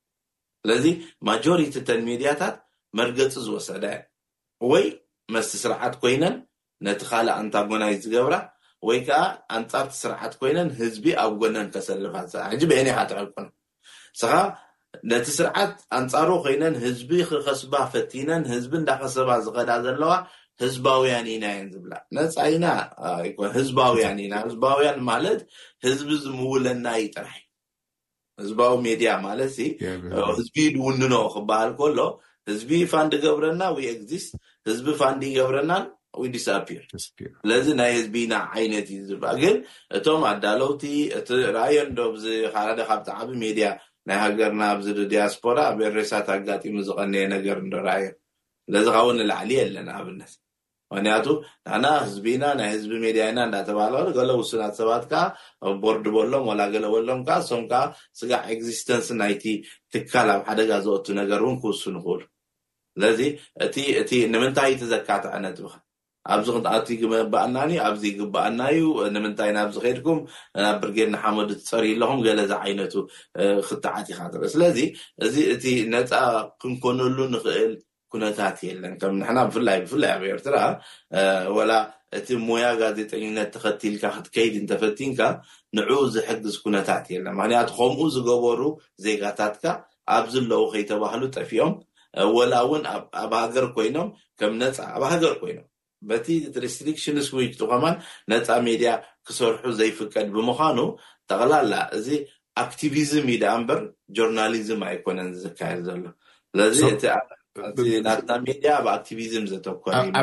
[0.64, 0.86] ስለዚ
[1.30, 2.56] ማጆሪቲ እተን ሚድያታት
[2.98, 3.86] መርገፂ ዝወሰደ
[4.72, 4.86] ወይ
[5.36, 6.36] መስቲ ስርዓት ኮይነን
[6.88, 8.36] ነቲ ካልእ ኣንታጎናይ ዝገብራ
[8.88, 9.20] ወይ ከዓ
[9.58, 12.14] ኣንፃርቲ ስርዓት ኮይነን ህዝቢ ኣብ ጎነን ከሰልፋ
[12.52, 13.26] ሕጂ ብአኒካ ትቁ
[14.16, 14.32] እስካ
[15.12, 20.12] ነቲ ስርዓት ኣንፃሩ ኮይነን ህዝቢ ክከስባ ፈቲነን ህዝቢ እዳከሰባ ዝከዳ ዘለዋ
[20.62, 22.66] ህዝባውያን ኢናየን ዝብላ ነፃኢና
[23.56, 25.40] ህዝባውያን ኢናህዝባውያን ማለት
[25.86, 27.36] ህዝቢ ዝምውለና ዩ ጥራሕ
[28.42, 29.52] ህዝባዊ ሜድያ ማለት
[30.38, 32.00] ህዝቢ ውንኖ ክበሃል ከሎ
[32.50, 34.32] ህዝቢ ፋንድ ገብረና ወ ግዚስት
[34.68, 35.72] ህዝቢ ፋንድ ይገብረና
[36.34, 36.58] ዲስር
[37.04, 39.12] ስለዚ ናይ ህዝቢና ዓይነት እዩዝ
[39.42, 39.56] ግን
[39.98, 40.84] እቶም ኣዳለውቲ
[41.20, 41.90] እቲረኣዮን
[42.80, 43.68] ዶካብቲዓቢ ሚድያ
[44.10, 48.06] ናይ ሃገርና ኣብዚ ዲያስፖራ ብሬሳት ኣጋጢሙ ዝቀነየ ነገር እዶ ረኣዮ
[48.74, 50.34] ለዚ ካ ውን ንላዕሊ ኣለና ኣብነት
[50.94, 51.28] ምክንያቱ
[51.84, 55.24] ና ህዝቢና ናይ ህዝቢ ሜድያ ኢና እዳተባሃል ከ ገሎ ውስናት ሰባት ከዓ
[55.84, 57.82] ቦርድበሎም ላ ገለበሎም ከዓ ሶም ከዓ
[58.20, 59.46] ስጋዕ ኤግዚስተንስ ናይቲ
[59.96, 62.22] ትካል ኣብ ሓደጋ ዝወቱ ነገር እውን ክውሱ ንክእሉ
[62.96, 63.22] ስለዚ
[64.36, 65.74] ንምንታይ ቲ ዘካትዐነ ብካ
[66.32, 67.56] ኣብዚ ክት ግበእና
[67.88, 68.82] ኣብዚ ግበእና እዩ
[69.14, 70.20] ንምንታይ ናብዚ ከድኩም
[70.72, 72.94] ኣብ ብርጌድ ናሓመዱ ትፀሪዩ ኣለኩም ገለዚ ዓይነቱ
[73.68, 74.78] ክተዓቲካ ትርኢ ስለዚ
[75.26, 76.12] እዚ እቲ ነፃ
[76.62, 77.74] ክንኮነሉ ንክእል
[78.14, 80.56] ኩነታት የለን ከም ንሕና ብፍላይ ብፍላይ ኣብ ኤርትራ
[81.58, 81.72] ወላ
[82.18, 85.20] እቲ ሞያ ጋዜጠነት ተከቲልካ ክትከይዲ እንተፈቲንካ
[85.80, 88.62] ንዑኡ ዝሕግዝ ኩነታት የለን ምክንያቱ ከምኡ ዝገበሩ
[89.06, 89.66] ዜጋታትካ
[90.20, 91.74] ኣብዝለዉ ከይተባህሉ ጠፍኦም
[92.38, 92.84] ወላ እውን
[93.24, 94.10] ኣብ ሃገር ኮይኖም
[94.40, 95.68] ከም ነፃ ኣብ ሃገር ኮይኖም
[96.10, 96.28] በቲ
[96.66, 97.96] ሪስትሪክሽንስ ውጥ ኮማን
[98.34, 98.92] ነፃ ሜድያ
[99.28, 100.80] ክሰርሑ ዘይፍቀድ ብምኳኑ
[101.30, 102.08] ጠቕላላ እዚ
[102.64, 103.80] ኣክቲቪዝም ዩ ዳኣ እምበር
[104.18, 106.04] ጆርናሊዝም ኣይኮነን ዝካየድ ዘሎ
[106.54, 106.80] ስለዚ
[108.48, 110.14] ሜድያ ኣብ ኣክቲቪዝም ዘተኮን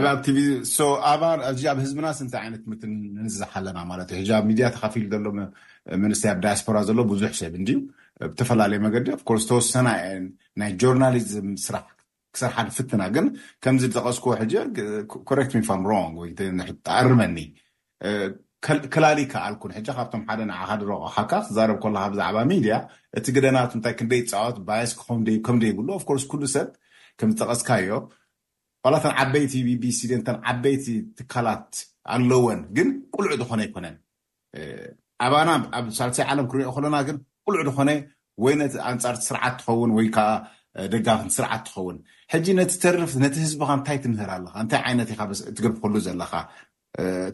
[1.51, 2.77] እዚ ኣብ ህዝብና ስንታይ ዓይነት ም
[3.17, 5.27] ንንዝሓኣለና ማለት እዩ ሕዚ ኣብ ሚድያ ተካፊሉ ዘሎ
[6.05, 7.71] መንስተይ ኣብ ዳያስፖራ ዘሎ ቡዙሕ ሰብ እንድ
[8.31, 9.89] ብተፈላለዩ መገዲ ኣርስ ተወሰና
[10.61, 11.87] ናይ ጆርናሊዝም ስራሕ
[12.35, 13.27] ክሰርሓደ ፍትና ግን
[13.65, 14.31] ከምዚ ዝጠቐስክዎ
[15.41, 17.37] ሕ ት ፋም ሮን ወተኣርመኒ
[18.95, 22.75] ከላሊካ ኣልኩን ሕ ካብቶም ሓደ ንዓድረቕካካ ክዛረብ ለካ ብዛዕባ ሚድያ
[23.19, 24.93] እቲ ግደናት ምታይ ክንደይ ፃወት ባያስ
[25.47, 26.69] ከምደይብሉ ኣኮርስ ሉ ሰብ
[27.21, 27.93] ከምዝጠቐስካ ዮ
[28.85, 30.85] ካላተን ዓበይቲ ቢቢሲ ድን ዓበይቲ
[31.19, 31.73] ትካላት
[32.15, 33.97] ኣለዎን ግን ቁልዕ ዝኮነ ኣይኮነን
[35.25, 37.17] ኣባናኣብ ሳሳይ ዓለም ክሪኦ ከሎና ግን
[37.47, 37.91] ቁልዕ ዝኮነ
[38.45, 40.29] ወይ ነቲ ኣንፃር ስርዓት ትኸውን ወይከዓ
[40.93, 41.97] ደጋፍን ስርዓት ትኸውን
[42.33, 42.65] ሕጂ ነ
[43.01, 45.09] ርፍ ነቲ ህዝብካ ንታይ ትምህር ለካ እንታይ ዓይነት
[45.57, 46.33] ትገርብክሉ ዘለካ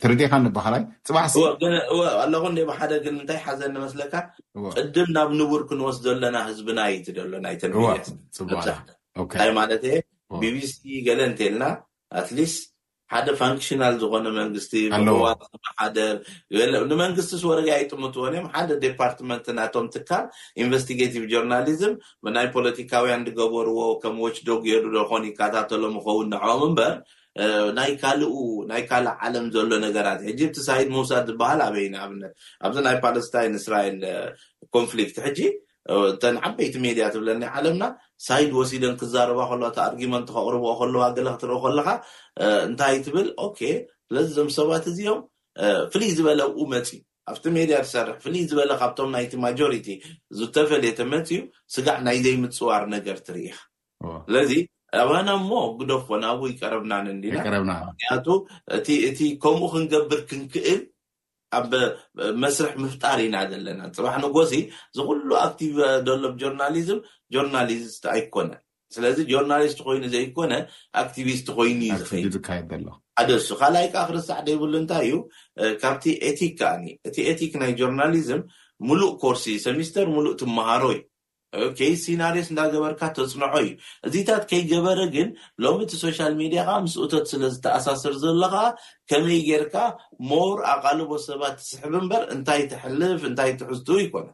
[0.02, 2.44] ተርካ ንባህላይ ፅባኣለኩ
[2.78, 6.96] ሓደ ግን እንታይ ሓዘ ኒመስለካቅድም ናብ ንቡር ክንወስ ዘለና ህዝብና ይ
[7.32, 8.78] ሎ ናይ ንመዛሕ
[9.48, 9.84] ይ ማለት
[10.42, 10.74] ቢቢሲ
[11.08, 11.64] ገለ እንትልና
[12.20, 12.54] ኣትሊስ
[13.12, 14.72] ሓደ ፋንክሽናል ዝኮነ መንግስቲ
[15.08, 16.14] ምዋት መሓደር
[16.92, 20.24] ንመንግስቲ ስወርግ ኣይጥሙትወኒዮም ሓደ ዴፓርትመንት ናቶም ትካል
[20.62, 21.92] ኢንቨስቲጋቲቭ ጆርናሊዝም
[22.26, 26.94] ብናይ ፖለቲካውያን ዝገበርዎ ከም ወች ዶገዱ ዶኮኒ ካታተሎም ምከውን ንዕም እምበር
[27.78, 27.90] ናይ
[28.20, 28.22] ል
[28.70, 32.32] ናይ ካልእ ዓለም ዘሎ ነገራት ሕጂ ብቲሳይድ ምውሳድ ዝበሃል ኣበይኒ ኣብነት
[32.66, 33.98] ኣብዚ ናይ ፓለስታይን እስራኤል
[34.76, 35.40] ኮንፍሊክት ሕጂ
[35.94, 37.84] እተን ዓበይቲ ሜድያ ትብለኒይ ዓለምና
[38.26, 41.88] ሳይድ ወሲደን ክዛረባ ከለዋተ ኣርግመንት ከቅርብኦ ከለዋ ገለ ክትርኢ ከለካ
[42.68, 43.28] እንታይ ትብል
[44.08, 45.20] ስለዚ ዞም ሰባት እዚኦም
[45.92, 46.88] ፍልይ ዝበለ ኡ መፂ
[47.30, 49.88] ኣብቲ ሜድያ ዝሰርሕ ፍልይ ዝበለ ካብቶም ናይቲ ማጀሪቲ
[50.40, 51.40] ዝተፈለየ ተመፂዩ
[51.74, 53.56] ስጋዕ ናይ ዘይምፅዋር ነገር ትርኢኻ
[54.26, 54.52] ስለዚ
[55.02, 57.34] ኣባና እሞ ጉደፍ ኮናቡ ይቀረብና ንንዲና
[57.88, 58.26] ምክንያቱ
[59.06, 60.80] እእቲ ከምኡ ክንገብር ክንክእል
[61.58, 61.72] ኣብ
[62.42, 64.52] መስርሕ ምፍጣር ኢና ዘለና ፅባሕ ንጎሲ
[64.98, 65.74] ዝኩሉ ኣክቲቭ
[66.06, 67.00] ዘሎ ጆርናሊዝም
[67.34, 68.50] ጆርናሊስት ኣይኮነ
[68.94, 70.52] ስለዚ ጆርናሊስት ኮይኑ ዘይኮነ
[71.02, 72.38] ኣክቲቪስት ኮይኑዩኣደሱ
[73.62, 75.16] ካልኣይ ከዓ ክርሳዕ ዘይብሉ እንታይ እዩ
[75.82, 78.42] ካብቲ ኤቲክ ከዓኒ እቲ ኤቲክ ናይ ጆርናሊዝም
[78.88, 81.00] ሙሉእ ኮርሲ ሰሚስተር ሙሉእ ትመሃሮ እዩ
[82.04, 83.70] ሲናርዮስ እንዳገበርካ ተፅነዖ እዩ
[84.06, 85.28] እዚታት ከይገበረ ግን
[85.64, 88.54] ሎሚ እቲ ሶሻል ሚድያ ከዓ ምስኡቶት ስለ ዝተኣሳሰር ዘለካ
[89.10, 89.74] ከመይ ጌይርካ
[90.30, 94.28] ሞር ኣቓልቦ ሰባት ትስሕብ እምበር እንታይ ትሕልፍ እንታይ ትሕዝቱ ይኮነ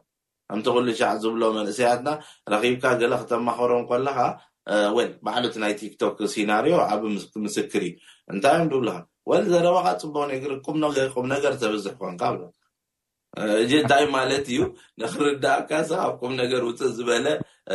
[0.47, 2.09] ከምቲ ኩሉ ሻዕ ዝብሎ መንእሰያትና
[2.53, 4.19] ረኪብካ ገለ ክተማኸሮም ኮለካ
[4.97, 7.01] ወል ባዕሉት ናይ ቲክቶክ ሲናርዮ ኣብ
[7.45, 7.93] ምስክር እዩ
[8.33, 8.97] እንታይእዮም ድብልካ
[9.29, 10.53] ወል ዘረባካ ፅቡቅ ነግሪ
[11.15, 12.41] ቁም ነገር ተበዝሕ ኮንካ ሎ
[13.61, 14.57] እጅ እንታይ ማለት እዩ
[15.01, 17.27] ንክርዳ ካሳ ብ ኩም ነገር ውፅእ ዝበለ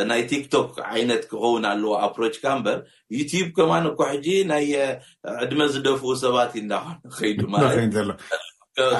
[0.09, 2.79] ናይ ቲክቶክ ዓይነት ክከውን ኣለዎ ኣፕሮችካ በር
[3.17, 4.65] ዩቲዩብ ከማንኮ ሕጂ ናይ
[5.43, 6.85] ዕድመ ዝደፍኡ ሰባት ዩ እንዳኮ
[7.17, 7.39] ከይዱ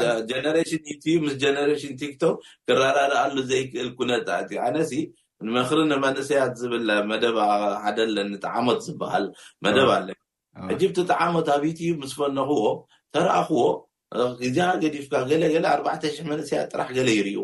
[0.04, 0.82] ለጀነሽን
[1.14, 2.36] ዩ ምስ ጀነሬሽን ቲክቶክ
[2.68, 4.78] ክራራርኣሉ ዘይክእል ኩነታት እዩ ኣነ
[5.48, 7.38] ንምክሪ ንመንእሰያት ዝብል መደብ
[7.84, 9.26] ሓደ ኣለኒ ጣዓሞት ዝበሃል
[9.66, 10.08] መደብ ኣለ
[10.70, 12.64] ሕጂ ብቲ ጣዓሞት ኣብ ዩትዩብ ምስ ፈነኽዎ
[13.16, 13.62] ተረኣኽዎ
[14.44, 17.42] ግዜ ገዲፍካ ገለገለ ኣርባዕተሽሕ መንእሰያ ጥራሕ ገለ ይርእይዎ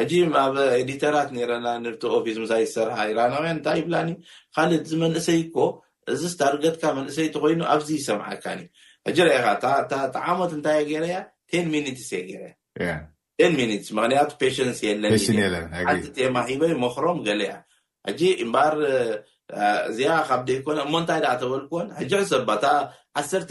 [0.00, 0.12] ሕጂ
[0.42, 4.10] ኣብ ኤዲተራት ረና ንቲ ፊስ ሳይ ዝሰርሓ ኢራናውያን እንታይ ይብላኒ
[4.56, 5.56] ካሊእ ዚ መንእሰይ እኮ
[6.14, 8.60] እዚ ዝታርገትካ መንእሰይ ተኮይኑ ኣብዚ ሰምዓካኒ
[9.08, 9.46] ሕጂ ርኣኻ
[10.28, 11.16] ዓሞት እንታይ የገይረያ
[11.50, 12.42] ቴ ሚኒትስ የገይረ
[13.72, 15.12] ኒስ ክንያቱ ፔሽንስ የለን
[16.04, 17.52] ቲ ቴማ ሂበይ መክሮም ገለያ
[18.18, 18.74] ጂ ባር
[19.90, 22.64] እዚኣ ካብ ደይኮነ እሞ እንታይ ዳ ተበልክዎን ሕጂ ሕሰባእታ
[23.20, 23.50] ዓሰተ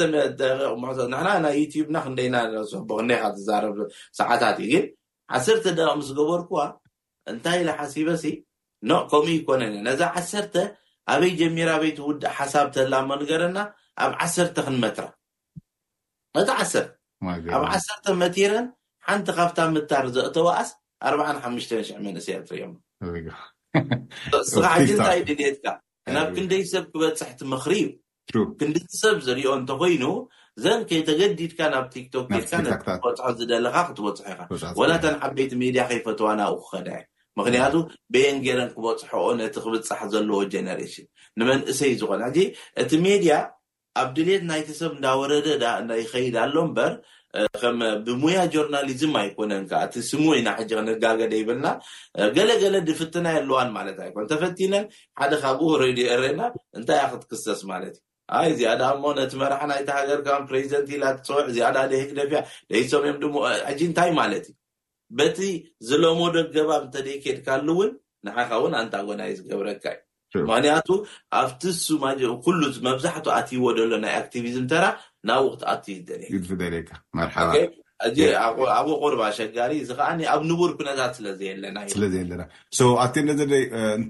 [1.11, 3.75] ንና ናይ ዩቲዩብና ክንደናክንይካ ዝዛረብ
[4.19, 4.85] ሰዓታት እዩ ግን
[5.37, 6.59] ዓሰርተ ደቅ ምስገበርክዋ
[7.31, 8.23] እንታይ ለሓሲበሲ
[8.89, 10.53] ኖ ከም ይኮነኒ ነዛ ዓሰርተ
[11.13, 13.57] ኣበይ ጀሚራበይቲ ውድእ ሓሳብ ተህላመ ንገረና
[14.03, 15.05] ኣብ ዓሰርተ ክንመትረ
[16.37, 16.85] ነቲ ዓሰር
[17.55, 18.67] ኣብ ዓሰርተ መቲረን
[19.07, 20.69] ሓንቲ ካብታ ምታር ዘእተዋኣስ
[21.07, 22.81] ኣርዓ ሓሙሽተን ሽ ምንእስትርእዮምስ
[24.87, 25.65] ጅ ታይ ድኔትካ
[26.16, 27.74] ናብ ክንደይ ሰብ ክበፅሕቲ ምኽሪ
[28.30, 30.03] እዩ ክንዲቲ ሰብ ዝሪኦ እንተኮይኑ
[30.64, 34.24] ዘንከይ ተገዲድካ ናብ ቲክቶክ ጌርካ ነበፅሖ ዝደለካ ክትበፅሖ
[34.60, 36.99] ኢካ ኮናተን ዓበይቲ ሜድያ ከይፈትዋ ናብኡ ክኸዳዩ
[37.39, 37.74] ምክንያቱ
[38.14, 41.07] በየን ጌይረን ክበፅሖኦ ነቲ ክብፃሕ ዘለዎ ጀነሬሽን
[41.41, 42.47] ንመንእሰይ ዝኮነ ጂ
[42.84, 43.36] እቲ ሜድያ
[43.99, 46.91] ኣብ ድሌት ናይቲ ሰብ እንዳወረደዳ እናይከይዳ ሎ እምበር
[47.61, 51.67] ከም ብሙያ ጆርናሊዝም ኣይኮነን ከዓ እቲ ስሙ ወኢና ሕጂ ክንጋገደ ይብልና
[52.38, 54.86] ገለገለ ድፍትናይ ኣለዋን ማለት ኣይኮነ ተፈቲነን
[55.21, 56.41] ሓደ ካብኡ ሬድዮ ኣርአና
[56.80, 61.77] እንታይ ኣ ክትክሰስ ማለት እዩ ኣይ ዝያዳ እሞ ነቲ መራሓ ናይቲ ሃገርካ ፕሬዚደንት ኢላትፅውሕ ዚያዳ
[61.93, 62.41] ደህክደፍያ
[62.73, 63.36] ደይሶምእዮም
[63.80, 64.55] ጂ እንታይ ማለት እዩ
[65.19, 65.39] በቲ
[65.89, 67.91] ዝለመዶ ገባብ እተደይከድካሉእውን
[68.27, 69.99] ንሓይካ እውን ኣንታጎናይ ዝገብረካ እዩ
[70.51, 70.88] መክንያቱ
[71.41, 71.86] ኣብቲሱ
[72.45, 74.86] ኩሉ መብዛሕቱ ኣትይዎ ዘሎ ናይ ኣክቲቪዝም ተራ
[75.30, 76.89] ናብ ውክትኣትዩ ዝደለየፍደለካ
[78.77, 82.41] ኣብ ቁርብ ሸጋሪ ዚ ከዓኒ ኣብ ንቡር ኩነታት ስለዘየ ለና እዩስለዘለና
[83.05, 83.39] ኣቴዘ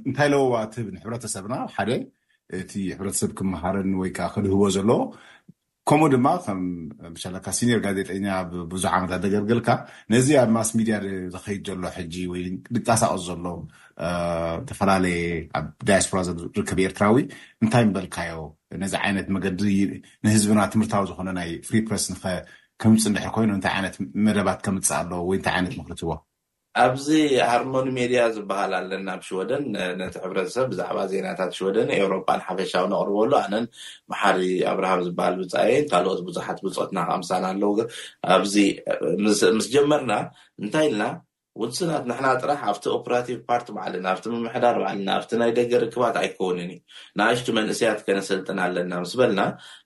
[0.07, 1.91] እንታይ ለዎዋ ትብንሕብረተሰብና ሓደ
[2.59, 4.99] እቲ ሕብረተሰብ ክመሃርን ወይከዓ ክንህቦ ዘሎዎ
[5.89, 6.59] ከምኡ ድማ ከም
[7.13, 9.69] መሻለካ ሲኒር ጋዜጠኛ ኣብ ቡዙሕ ዓመታት ዘገልግልካ
[10.13, 10.95] ነዚ ኣብ ማስሚድያ
[11.33, 12.41] ዝከይድ ዘሎ ሕጂ ወይ
[12.75, 13.45] ድቃሳቀፅ ዘሎ
[14.69, 15.17] ተፈላለየ
[15.59, 17.17] ኣብ ዳያስፖራ ዝርከብ ኤርትራዊ
[17.63, 18.37] እንታይ ንበልካዮ
[18.83, 19.61] ነዚ ዓይነት መገዲ
[20.27, 22.05] ንህዝብና ትምህርታዊ ዝኮነ ናይ ፍሪ ፕረስ
[22.83, 23.95] ከምፅ ንድሕር ኮይኑ እንታይ ዓይነት
[24.27, 26.11] መደባት ከምፅእ ኣለ ወይ እንታይ ዓይነት ምክርትዎ
[26.83, 27.07] ኣብዚ
[27.49, 29.63] ሃርሞኒ ሜድያ ዝበሃል ኣለና ብሽወደን
[29.99, 33.65] ነቲ ሕብረተሰብ ብዛዕባ ዜናታት ሽወደን ኤሮፓን ሓፈሻዊ ነቅርበሉ ኣነን
[34.11, 34.39] መሓሪ
[34.71, 37.73] ኣብርሃም ዝበሃል ብፃየን ካልኦት ብዙሓት ብፅትና ከምሳና ኣለው
[38.35, 38.55] ኣብዚ
[39.59, 40.13] ምስ ጀመርና
[40.63, 41.03] እንታይ ኢልና
[41.61, 46.69] ውስናት ንሕና ጥራሕ ኣብቲ ኦፖራቲቭ ፓርቲ በዓልና ኣብቲ ምምሕዳር በዓልና ኣብቲ ናይ ደገ ርክባት ኣይከውንን
[46.75, 46.79] እዩ
[47.19, 49.41] ንእሽቱ መንእስያት ከነሰልጥና ኣለና ምስ በልና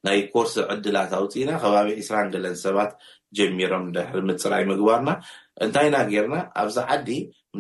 [0.08, 2.92] ናይ ኮርስ ዕድላት ኣውፅኢና ከባቢ ዒስራን ገለን ሰባት
[3.40, 5.10] ጀሚሮም ድሕሪ ምፅራይ ምግባርና
[5.64, 7.10] እንታይ ና ጌርና ኣብዚ ዓዲ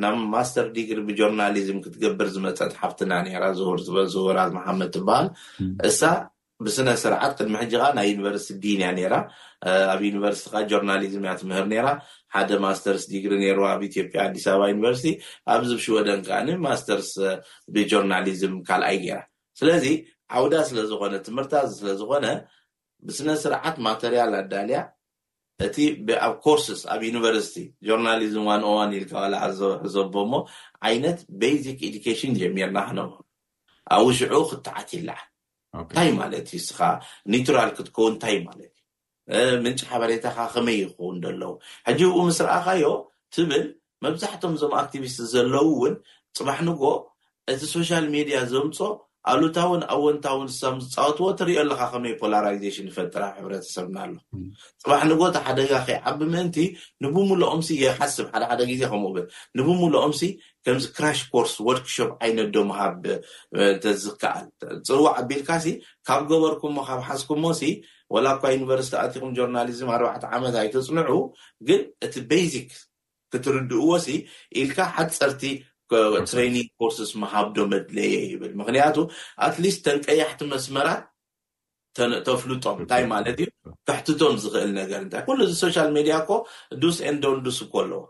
[0.03, 3.11] ናም ማስተር ዲግሪ ብጆርናሊዝም ክትገብር ዝመፀት ሓፍትና
[3.43, 5.27] ራ ዝውር ዝበል ዝውበራት መሓመድ ትበሃል
[5.89, 6.01] እሳ
[6.65, 9.15] ብስነስርዓት ክድሚሕጂ ካ ናይ ዩኒቨርስቲ ዲንእያ ነይራ
[9.93, 11.87] ኣብ ዩኒቨርስቲካ ጆርናሊዝም እያ ትምህር ነራ
[12.35, 15.11] ሓደ ማስተርስ ዲግሪ ነርዋ ኣብ ኢትዮጵያ ኣዲስ በባ ዩኒቨርሲቲ
[15.53, 17.09] ኣብዚ ብሽወደን ከዓኒ ማስተርስ
[17.75, 19.19] ብጆርናሊዝም ካልኣይ ገይራ
[19.61, 19.85] ስለዚ
[20.37, 22.25] ዓውዳ ስለዝኮነ ትምህርታ ስለዝኮነ
[23.07, 24.79] ብስነስርዓት ማተርያል ኣዳልያ
[25.65, 25.77] እቲ
[26.25, 27.55] ኣብ ኮርስስ ኣብ ዩኒቨርሲቲ
[27.87, 30.39] ጆርናሊዝም ዋንኦዋን ኢልከባልዘቦ ሞ
[30.87, 33.11] ዓይነት ቤዚክ ኤድኬሽን ጀሚርና ክነም
[33.93, 35.25] ኣብ ውሽዑ ክተዓትይልዓል
[35.83, 36.79] እንታይ ማለት እዩ ስካ
[37.33, 38.73] ኒቱራል ክትከውን እንታይ ማለት
[39.39, 41.53] እዩ ምንጭ ሓበሬታካ ከመይ ይኸውን ዘለዉ
[41.87, 42.85] ሕጂኡ ምስ ረኣካዮ
[43.35, 43.65] ትብል
[44.05, 45.93] መብዛሕቶም እዞም ኣክቲቪስት ዘለው እውን
[46.37, 46.83] ፅባሕ ንጎ
[47.51, 48.77] እቲ ሶሻል ሜድያ ዘምፆ
[49.31, 54.11] ኣሉታ ውን ኣብ ወንታውን ሳም ዝፃወትዎ ትሪዮ ኣለካ ከመይ ፖላራይዜሽን ዝፈልጥራ ሕረተሰብና ኣሎ
[54.83, 56.57] ፅባሕ ንጎታ ሓደጋ ከይዓቢ ምእንቲ
[57.03, 59.25] ንቡሙሎኦምሲ የሓስብ ሓደ ሓደ ግዜ ከምብል
[59.59, 60.21] ንቡሙሉኦምሲ
[60.65, 64.47] ከምዚ ክራሽ ኮርስ ወርክሽፕ ዓይነት ዶምሃተዝከኣል
[64.89, 65.69] ዝፅዋዕ ቢልካ ሲ
[66.09, 67.61] ካብ ገበርኩምሞ ካብ ሓዝኩሞሲ
[68.15, 71.11] ወላብካ ዩኒቨርስቲ ኣትኩም ጆርናሊዝም ኣርባዕ ዓመትኣይትፅንዑ
[71.69, 72.69] ግን እቲ ቤዚክ
[73.33, 74.07] ክትርድእዎሲ
[74.61, 75.43] ኢልካ ሓደ ፀርቲ
[76.31, 78.95] ትሬኒንግ ኮርስስ መሃብዶ መድለየ ይብል ምክንያቱ
[79.47, 81.01] ኣትሊስት ተንቀያሕቲ መስመራት
[82.27, 83.49] ተፍልጦም እንታይ ማለት እዩ
[83.87, 86.39] ብሕትቶም ዝክእል ነገር እንታይ ኩሉ ዚ ሶሻል ሜድያ ኮ
[86.83, 88.01] ዱስ አንዶን ዱስ እኮ ኣለዎ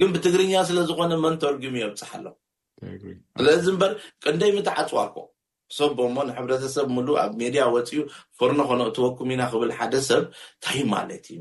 [0.00, 2.26] ግን ብትግርኛ ስለዝኮነ መን ተርጉም እየብፅሓ ኣሎ
[3.38, 3.92] ስለዚ እምበር
[4.36, 5.18] ንደይ ምትዓፅዋ ኮ
[5.76, 7.98] ሰ ቦሞ ንሕብረተሰብ ሙሉ ኣብ ሜድያ ወፅኡ
[8.38, 10.22] ፈርኖ ኮኖ ተወኩም ኢና ክብል ሓደ ሰብ
[10.54, 11.38] እንታይ ማለት እዩ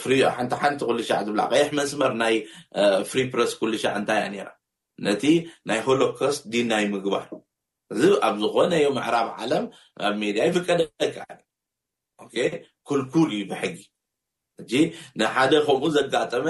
[0.00, 2.34] ትንቲ ሓንቲ ኩሉሻዕ ዝላቀይሕ መስመር ናይ
[3.12, 4.50] ፍሪ ፕረስ ኩሉ ሻዕ እንታይ እያራ
[5.06, 5.22] ነቲ
[5.70, 7.26] ናይ ሆሎኮስት ዲንናይ ምግባር
[7.94, 9.64] እዚ ኣብ ዝኮነ ዮ ምዕራብ ዓለም
[10.08, 10.90] ኣብ ሜድያ ዩ ፍቀደክ
[12.90, 13.76] ኩልኩል እዩ ብሕጊ
[15.20, 16.46] ንሓደ ከምኡ ዘጋጠመ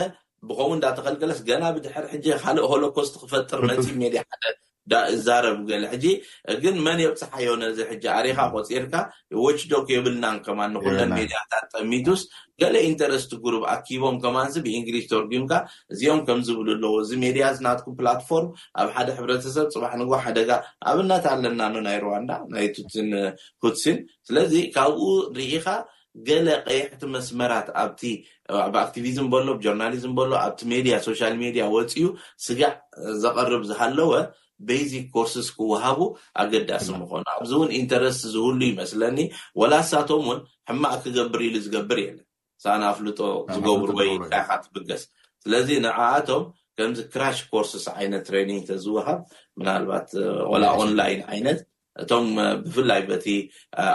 [0.49, 3.73] ብከም እንዳተከልገለስ ገና ብድሕር ሕ ካልእ ሆሎኮስት ክፈጥር ነ
[4.03, 4.23] ሜድያ
[5.15, 6.05] እዛረብ ገል ሕጂ
[6.55, 8.95] እግን መን የብፅሓዮ ነዚ ሕጂ ኣሪኻ ቆፂርካ
[9.45, 12.23] ወችዶክ የብልናን ከማን ንክለን ሜድያታት ጠሚቱስ
[12.63, 15.53] ገለ ኢንተረስቲ ጉሩብ ኣኪቦም ከማዚ ብእንግሊሽ ተርጉምካ
[15.95, 18.51] እዚኦም ከምዝብሉ ኣለዎ እዚ ሜድያ ዝናትኩም ፕላትፎርም
[18.83, 20.51] ኣብ ሓደ ሕብረተሰብ ፅባሕ ንጎ ሓደጋ
[20.93, 22.67] ኣብነት ኣለና ናይ ሩዋንዳ ናይ
[23.11, 23.25] ን
[23.65, 25.03] ኩስን ስለዚ ካብኡ
[25.37, 25.67] ንርኢካ
[26.31, 28.03] ገለ ቀየሕቲ መስመራት ኣብቲ
[28.73, 32.07] ብ ኣክቲቪዝም ሎ ጆርናሊዝም ሎ ኣብቲ ድ ሶሻል ሜድያ ወፅዩ
[32.45, 32.73] ስጋዕ
[33.23, 34.11] ዘቀርብ ዝሃለወ
[34.69, 36.01] ቤዚክ ኮርስስ ክወሃቡ
[36.43, 39.19] ኣገዳሲ ምኮኑ ኣብዚእውን ኢንተረስቲ ዝህሉ ይመስለኒ
[39.61, 40.41] ወላ ሳቶም እውን
[40.71, 42.27] ሕማቅ ክገብር ኢሉ ዝገብር የለን
[42.65, 43.19] ሳን ኣፍልጦ
[43.55, 45.03] ዝገብሩ ወይ ንታይካ ትብገስ
[45.45, 46.43] ስለዚ ንዓኣቶም
[46.79, 49.19] ከምዚ ክራሽ ኮርስስ ዓይነት ትሬኒን ተዝውሃብ
[49.61, 50.09] ምናልባት
[50.53, 51.61] ወላ ኦንላይን ዓይነት
[52.03, 52.27] እቶም
[52.65, 53.27] ብፍላይ በቲ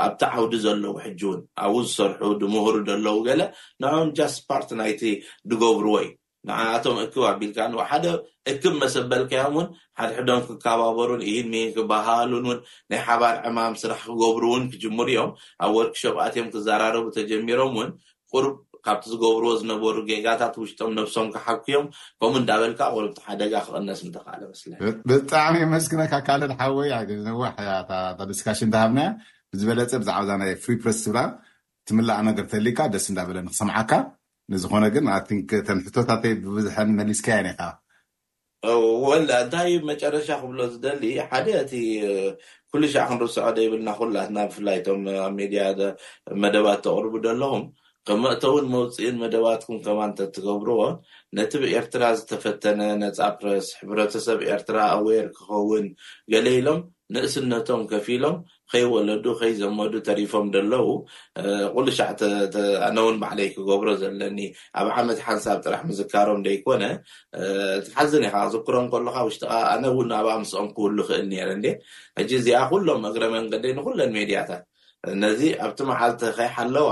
[0.05, 3.41] ኣብቲ ዓውዲ ዘለው ሕጂ እውን ኣብኡ ዝሰርሑ ድምህሩ ዘለው ገለ
[3.84, 5.01] ንኦም ጃስ ፓርት ናይቲ
[5.51, 6.07] ዝገብሩ ወይ
[6.47, 8.05] ንዓቶም እክብ ኣቢልካ ን ሓደ
[8.51, 9.67] እክብ መሰበልካዮም እውን
[9.99, 12.59] ሓደ ሕዶም ክከባበሩን ኢድኒ ክባሃሉን ውን
[12.91, 15.31] ናይ ሓባር ዕማም ስራሕ ክገብሩውን ክጅምር እዮም
[15.65, 17.89] ኣብ ወርክ ሸብኣት እዮም ክዘራረቡ ተጀሚሮም ውን
[18.33, 18.45] ቁር
[18.87, 21.85] ካብቲ ዝገብርዎ ዝነበሩ ጌጋታት ውሽጦም ነብሶም ክሓኩዮም
[22.19, 26.77] ከምኡ እንዳበልካ ቁርቲ ሓደጋ ክቅነስ ተካኣለ መስለብጣዕሚ መስግነካ ካልልሓወ
[27.41, 28.99] ዋሕደስካሽን ሃብና
[29.53, 31.19] ብዝበለፀ ብዛዕባ ዛና ፍሪፕሬስ ዝብላ
[31.89, 33.89] ትምላእ ነገር ተሊካ ደስ እንዳበለ ንክሰምዓካ
[34.54, 35.18] ንዝኮነ ግን ኣ
[35.68, 37.60] ተንሕቶታተይ ብብዙሐን መሊስክያ ኒኻ
[39.08, 41.74] ወላ እንታይ ዩ መጨረሻ ክብሎ ዝደሊ ሓደ እቲ
[42.72, 45.62] ኩሉ ሻዕ ክንርስዖ ዶ ይብልና ኩላትና ብፍላይቶም ኣብ ሚድያ
[46.43, 47.64] መደባት ተቅርቡ ዘለኹም
[48.08, 50.82] ከ መእተውን መውፅኢን መደባትኩም ከማንተ ትገብርዎ
[51.38, 55.86] ነቲ ብኤርትራ ዝተፈተነ ነፃ ፕረስ ሕብረተሰብ ኤርትራ ኣዌር ክኸውን
[56.34, 56.82] ገለ ኢሎም
[57.16, 58.38] ንእስነቶም ከፍ ኢሎም
[58.72, 60.86] ከይ ወለዱ ከይ ዘመዱ ተሪፎም ደለው
[61.76, 62.20] ኩሉ ሻዕተ
[62.88, 64.39] ኣነ ውን ባዕለይ ክገብሮ ዘለኒ
[64.80, 66.84] ኣብ ዓመት ሓንሳብ ጥራሕ ምዝካሮም ዶይኮነ
[67.88, 71.67] ትሓዝን ይካ ክዝክሮም ከሉካ ውሽጢካ ኣነ እውን ኣብኣ ምስኦም ክውሉ ይክእል ነረ ንዴ
[72.20, 74.63] ሕጂ እዚኣ ኩሎም መግረ መንገደይ ንኩለን ሜድያታት
[75.24, 76.89] ነዚ ኣብቲ መዓልተ ከይሓለዋ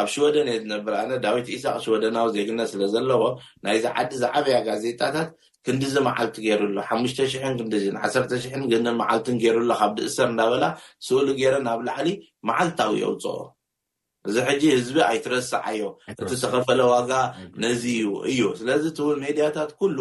[0.00, 3.22] ኣብ ሽወደንየ ዝነብር ኣነ ዳዊት ኢስቅ ሽወደናዊ ዘግነ ስለ ዘለዎ
[3.66, 5.28] ናይዝ ዓዲ ዝዓበያ ጋዜጣታት
[5.66, 10.64] ክንዲዚ መዓልቲ ገይሩሎ ሓሙሽተ ሽሕን ክንዲን 1ሰተሽሕን ግን መዓልትን ገይሩሎ ካብ ዲእሰር እንዳበላ
[11.06, 12.08] ስእሉ ገይረ ኣብ ላዕሊ
[12.48, 13.38] መዓልታዊ የውፅኦ
[14.28, 15.82] እዚ ሕጂ ህዝቢ ኣይትረስዓ ዮ
[16.12, 17.10] እቲ ተኸፈለ ዋጋ
[17.64, 19.98] ነዚ እዩ እዩ ስለዚ እትውል ሜድያታት ኩሉ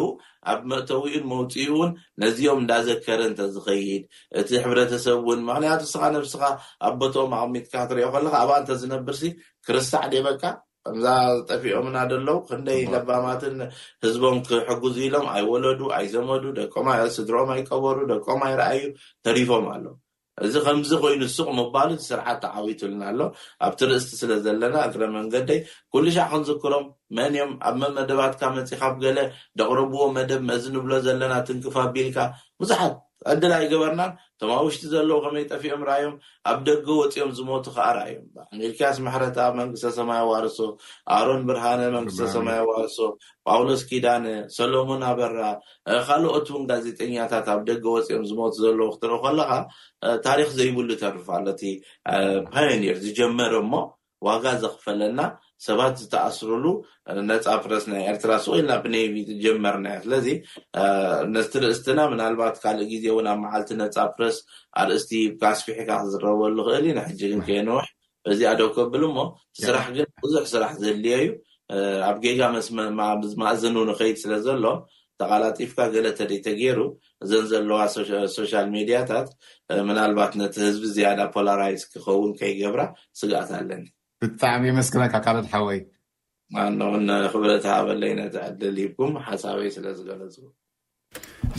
[0.51, 1.91] ኣብ መእተዊኡን መውፅኡእውን
[2.23, 4.03] ነዚኦም እንዳዘከረ እንተዝኸይድ
[4.41, 6.43] እቲ ሕብረተሰብ እውን ምክንያቱ ስካ ነብስካ
[6.89, 9.23] ኣቦቶም ኣቕሚትካ ትሪኦ ከለካ ኣብ እንተ ዝነብርሲ
[9.69, 10.43] ክርሳዕ ደበካ
[10.85, 11.05] ከምዛ
[11.37, 13.55] ዝጠፊኦም ና ደሎው ክንደይ ደባማትን
[14.05, 18.85] ህዝቦም ክሕጉዙ ኢሎም ኣይወለዱ ኣይዘመዱ ደቀም ስድርኦም ኣይቀበሩ ደቀም ኣይረኣይዩ
[19.27, 19.87] ተሪፎም ኣሎ
[20.47, 23.19] እዚ ከምዚ ኮይኑ ሱቅ ምባሉ ስርዓት ተዓዊቱልና ኣሎ
[23.65, 25.59] ኣብቲ ርእስቲ ስለ ዘለና እግረ መንገደይ
[25.93, 26.85] ኩሉ ሻ ክንዝክሮም
[27.17, 29.19] መን እዮም ኣብ መንመደባትካ መፂካብ ገለ
[29.61, 32.17] ደቕረብዎ መደብ መዝ ንብሎ ዘለና ትንቅፋ ኣቢልካ
[32.61, 32.93] ቡዙሓብ
[33.31, 34.01] ዕድላይ ገበርና
[34.39, 36.13] እቶም ኣብ ውሽጢ ዘለዉ ከመይ ጠፊኦም ርኣዮም
[36.49, 40.57] ኣብ ደገ ወፂኦም ዝሞቱ ከዓ ርኣእዮምሜልክያስ ማሕረታ መንግስተ ሰማይ ኣዋርሶ
[41.15, 42.97] ኣሮን ብርሃነ መንግስተ ሰማይ ኣዋርሶ
[43.47, 44.25] ጳውሎስ ኪዳነ
[44.57, 45.39] ሰሎሞን ኣበራ
[46.07, 49.59] ካልኦትውን ጋዜጠኛታት ኣብ ደገ ወፂኦም ዝሞቱ ዘለዎ ክትርኢ ከለካዓ
[50.27, 51.63] ታሪክ ዘይብሉ ይተርፋ ኣሎእቲ
[52.55, 53.73] ፓዮኒር ዝጀመረ እሞ
[54.29, 55.19] ዋጋ ዘኽፈለና
[55.65, 56.65] ሰባት ዝተኣስሩሉ
[57.29, 60.27] ነፃ ፕረስ ናይ ኤርትራ ስቁኢልና ብነይቪ ዝጀመርናዮ ስለዚ
[61.35, 64.37] ነቲ ርእስትና ምናልባት ካልእ ግዜ ውን ኣብ መዓልቲ ነፃ ፕረስ
[64.83, 67.87] ኣርእስቲ ካስፊሒካ ክዝረበሉክእል ዩ ንሕጂ ግን ከይንውሕ
[68.31, 69.19] እዚኣደ ከብል ሞ
[69.65, 71.29] ስራሕ ግን ብዙሕ ስራሕ ዘድልየ ዩ
[72.11, 72.41] ኣብ ጌጋ
[73.43, 74.65] ማእዝን ንከይድ ስለዘሎ
[75.21, 76.79] ተቃላጢፍካ ገለተደይ ተገይሩ
[77.23, 77.77] እዘን ዘለዋ
[78.37, 79.29] ሶሻል ሜድያታት
[79.89, 82.81] ምናልባት ነቲ ህዝቢ ዝያዳ ፖላራይዝ ክኸውን ከይገብራ
[83.21, 83.85] ስጋኣት ኣለኒ
[84.23, 85.79] ብጣዕሚ የመስክነካ ካልጥ ሓወይ
[86.55, 90.47] ማኖም ክብረትበለይነዝዕድል ሂብኩም ሓሳበዩ ስለ ዝገለፅዎ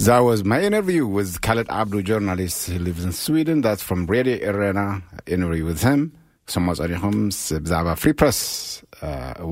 [0.07, 1.09] ዛ ወስ ማይ ኢንተርቭው
[1.47, 2.61] ካልጥ ዓብዱ ጆርናሊስት
[3.09, 3.61] ን ስዊደን
[4.01, 4.81] ም ሬድዮ ኤረና
[5.37, 5.43] ኢር
[6.01, 6.03] ም
[6.49, 8.39] ክስማ ፀኒኹምብዛዕባ ፍሪፕረስ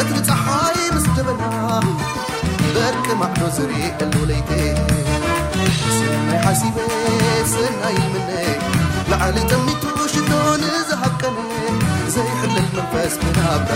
[0.00, 1.44] እርፀሓይ ምስበና
[2.74, 3.36] በርቂ ማዕ
[3.68, 3.70] ር
[4.12, 4.52] لለይ ب
[7.96, 8.14] ይ ም
[9.10, 11.22] لዕل ሚቱ ሽንዝحك
[12.14, 13.70] ዘيኽلل መንፈስ ተ ب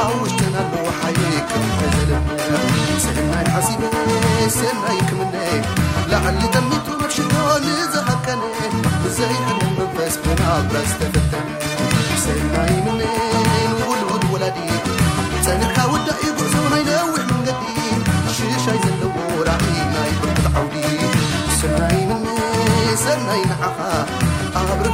[0.00, 1.16] ኣብውሽተናሉዉሓይ
[3.04, 3.82] ዘለ ናይ ሓሲብ
[4.84, 5.20] ናይክም
[6.10, 7.34] ላዕሊ ደምቱምርሽዎ
[7.64, 8.26] ንዝሃከ
[9.02, 11.32] ብዘይዕን መንፈስኩ ኣብራ ዝተፈተ
[12.24, 14.58] ሰናይ ንንውሉድ ወላዲ
[15.46, 17.58] ጸንካ ውዳ ኢጉዕዙ ናይነዊሕንገጢ
[18.36, 20.74] ሽሻይዎራሒ ናይ ብድ ዓውዲ
[21.82, 22.24] ናይ ን
[23.04, 23.78] ሰናይ ንዓኻ
[24.60, 24.86] ኣብር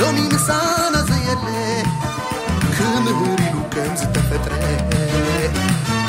[0.00, 1.46] ዶሚ ንሳና ዘየለ
[2.76, 4.52] ክምህሪሉ ቀም ዝተፈጥረ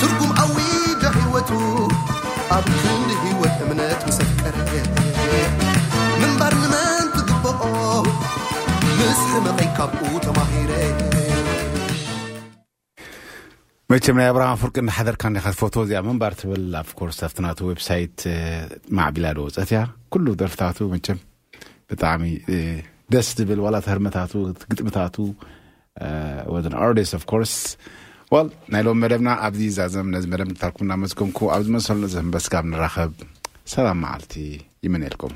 [0.01, 0.57] ትርጉም ዓዊ
[1.01, 1.51] ዳ ሕወቱ
[2.57, 4.55] ኣብ ክንዲ ሂወት እምነት መሰቀር
[6.21, 7.61] ንባር ንመንቲ ግብቆ
[8.99, 10.71] ንስተመቐይካብኡ ተማሂረ
[13.93, 18.19] መቸም ናይ ኣብርሃም ፉርቂ ናሓደርካካት ፎቶ እዚኣ መንባር ትብል ኣፍ ኮርስ ኣብቲናተ ወብሳይት
[18.99, 19.81] ማዕቢላ ዶ ወፀእትእያ
[20.25, 21.19] ሉ ደርፍታቱ መቸም
[21.91, 22.23] ብጣዕሚ
[23.13, 24.31] ደስ ዝብል ዋላ ተሕርመታቱ
[24.71, 25.15] ግጥምታቱ
[26.53, 27.55] ወዘኣርዴ ኣ ኮርስ
[28.73, 33.11] ናይ ሎሚ መደብና ኣብዚ ዛዘም ነዚ መደብ ታርኩምናመዝጎምኩ ኣብ ዝመሰሉዘበስጋብ ንራኸብ
[33.73, 34.33] ሰላም መዓልቲ
[34.85, 35.35] ይ መን የልኩም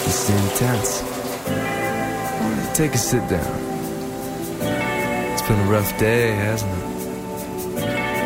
[0.08, 0.90] i sintas
[2.74, 3.54] take a sit down
[5.32, 6.88] it's been a rough day hasn't it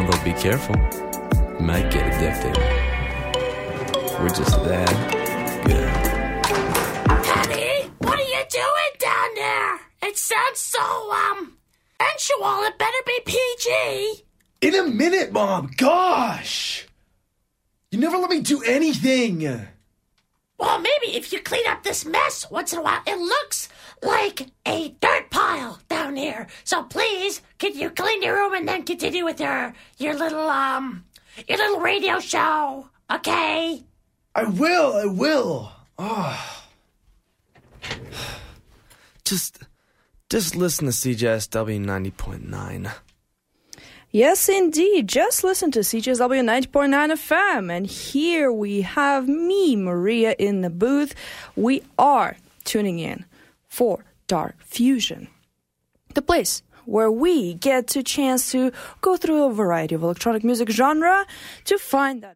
[0.08, 0.76] e be careful
[1.62, 2.58] might get addicted
[4.20, 4.96] we're just that
[5.68, 6.05] good
[15.32, 16.88] mom gosh
[17.92, 19.42] you never let me do anything
[20.58, 23.70] well maybe if you clean up this mess once an a while it looks
[24.02, 28.84] like a dirt pile down here so please could you clean your room and then
[28.84, 31.04] continue with yor your little um
[31.48, 33.84] your little radio show okay
[34.34, 36.64] i will i will oh
[39.24, 39.60] just
[40.30, 42.90] just listen to c js w nt pt nine
[44.16, 46.72] yes indeed just listen to cjsw9.9
[47.12, 51.14] fm and here we have me maria in the booth
[51.58, 53.26] we are tuning in
[53.68, 55.28] for dark fusion
[56.14, 60.70] the place where we get to chance to go through a variety of electronic music
[60.70, 61.26] genre
[61.66, 62.36] to findha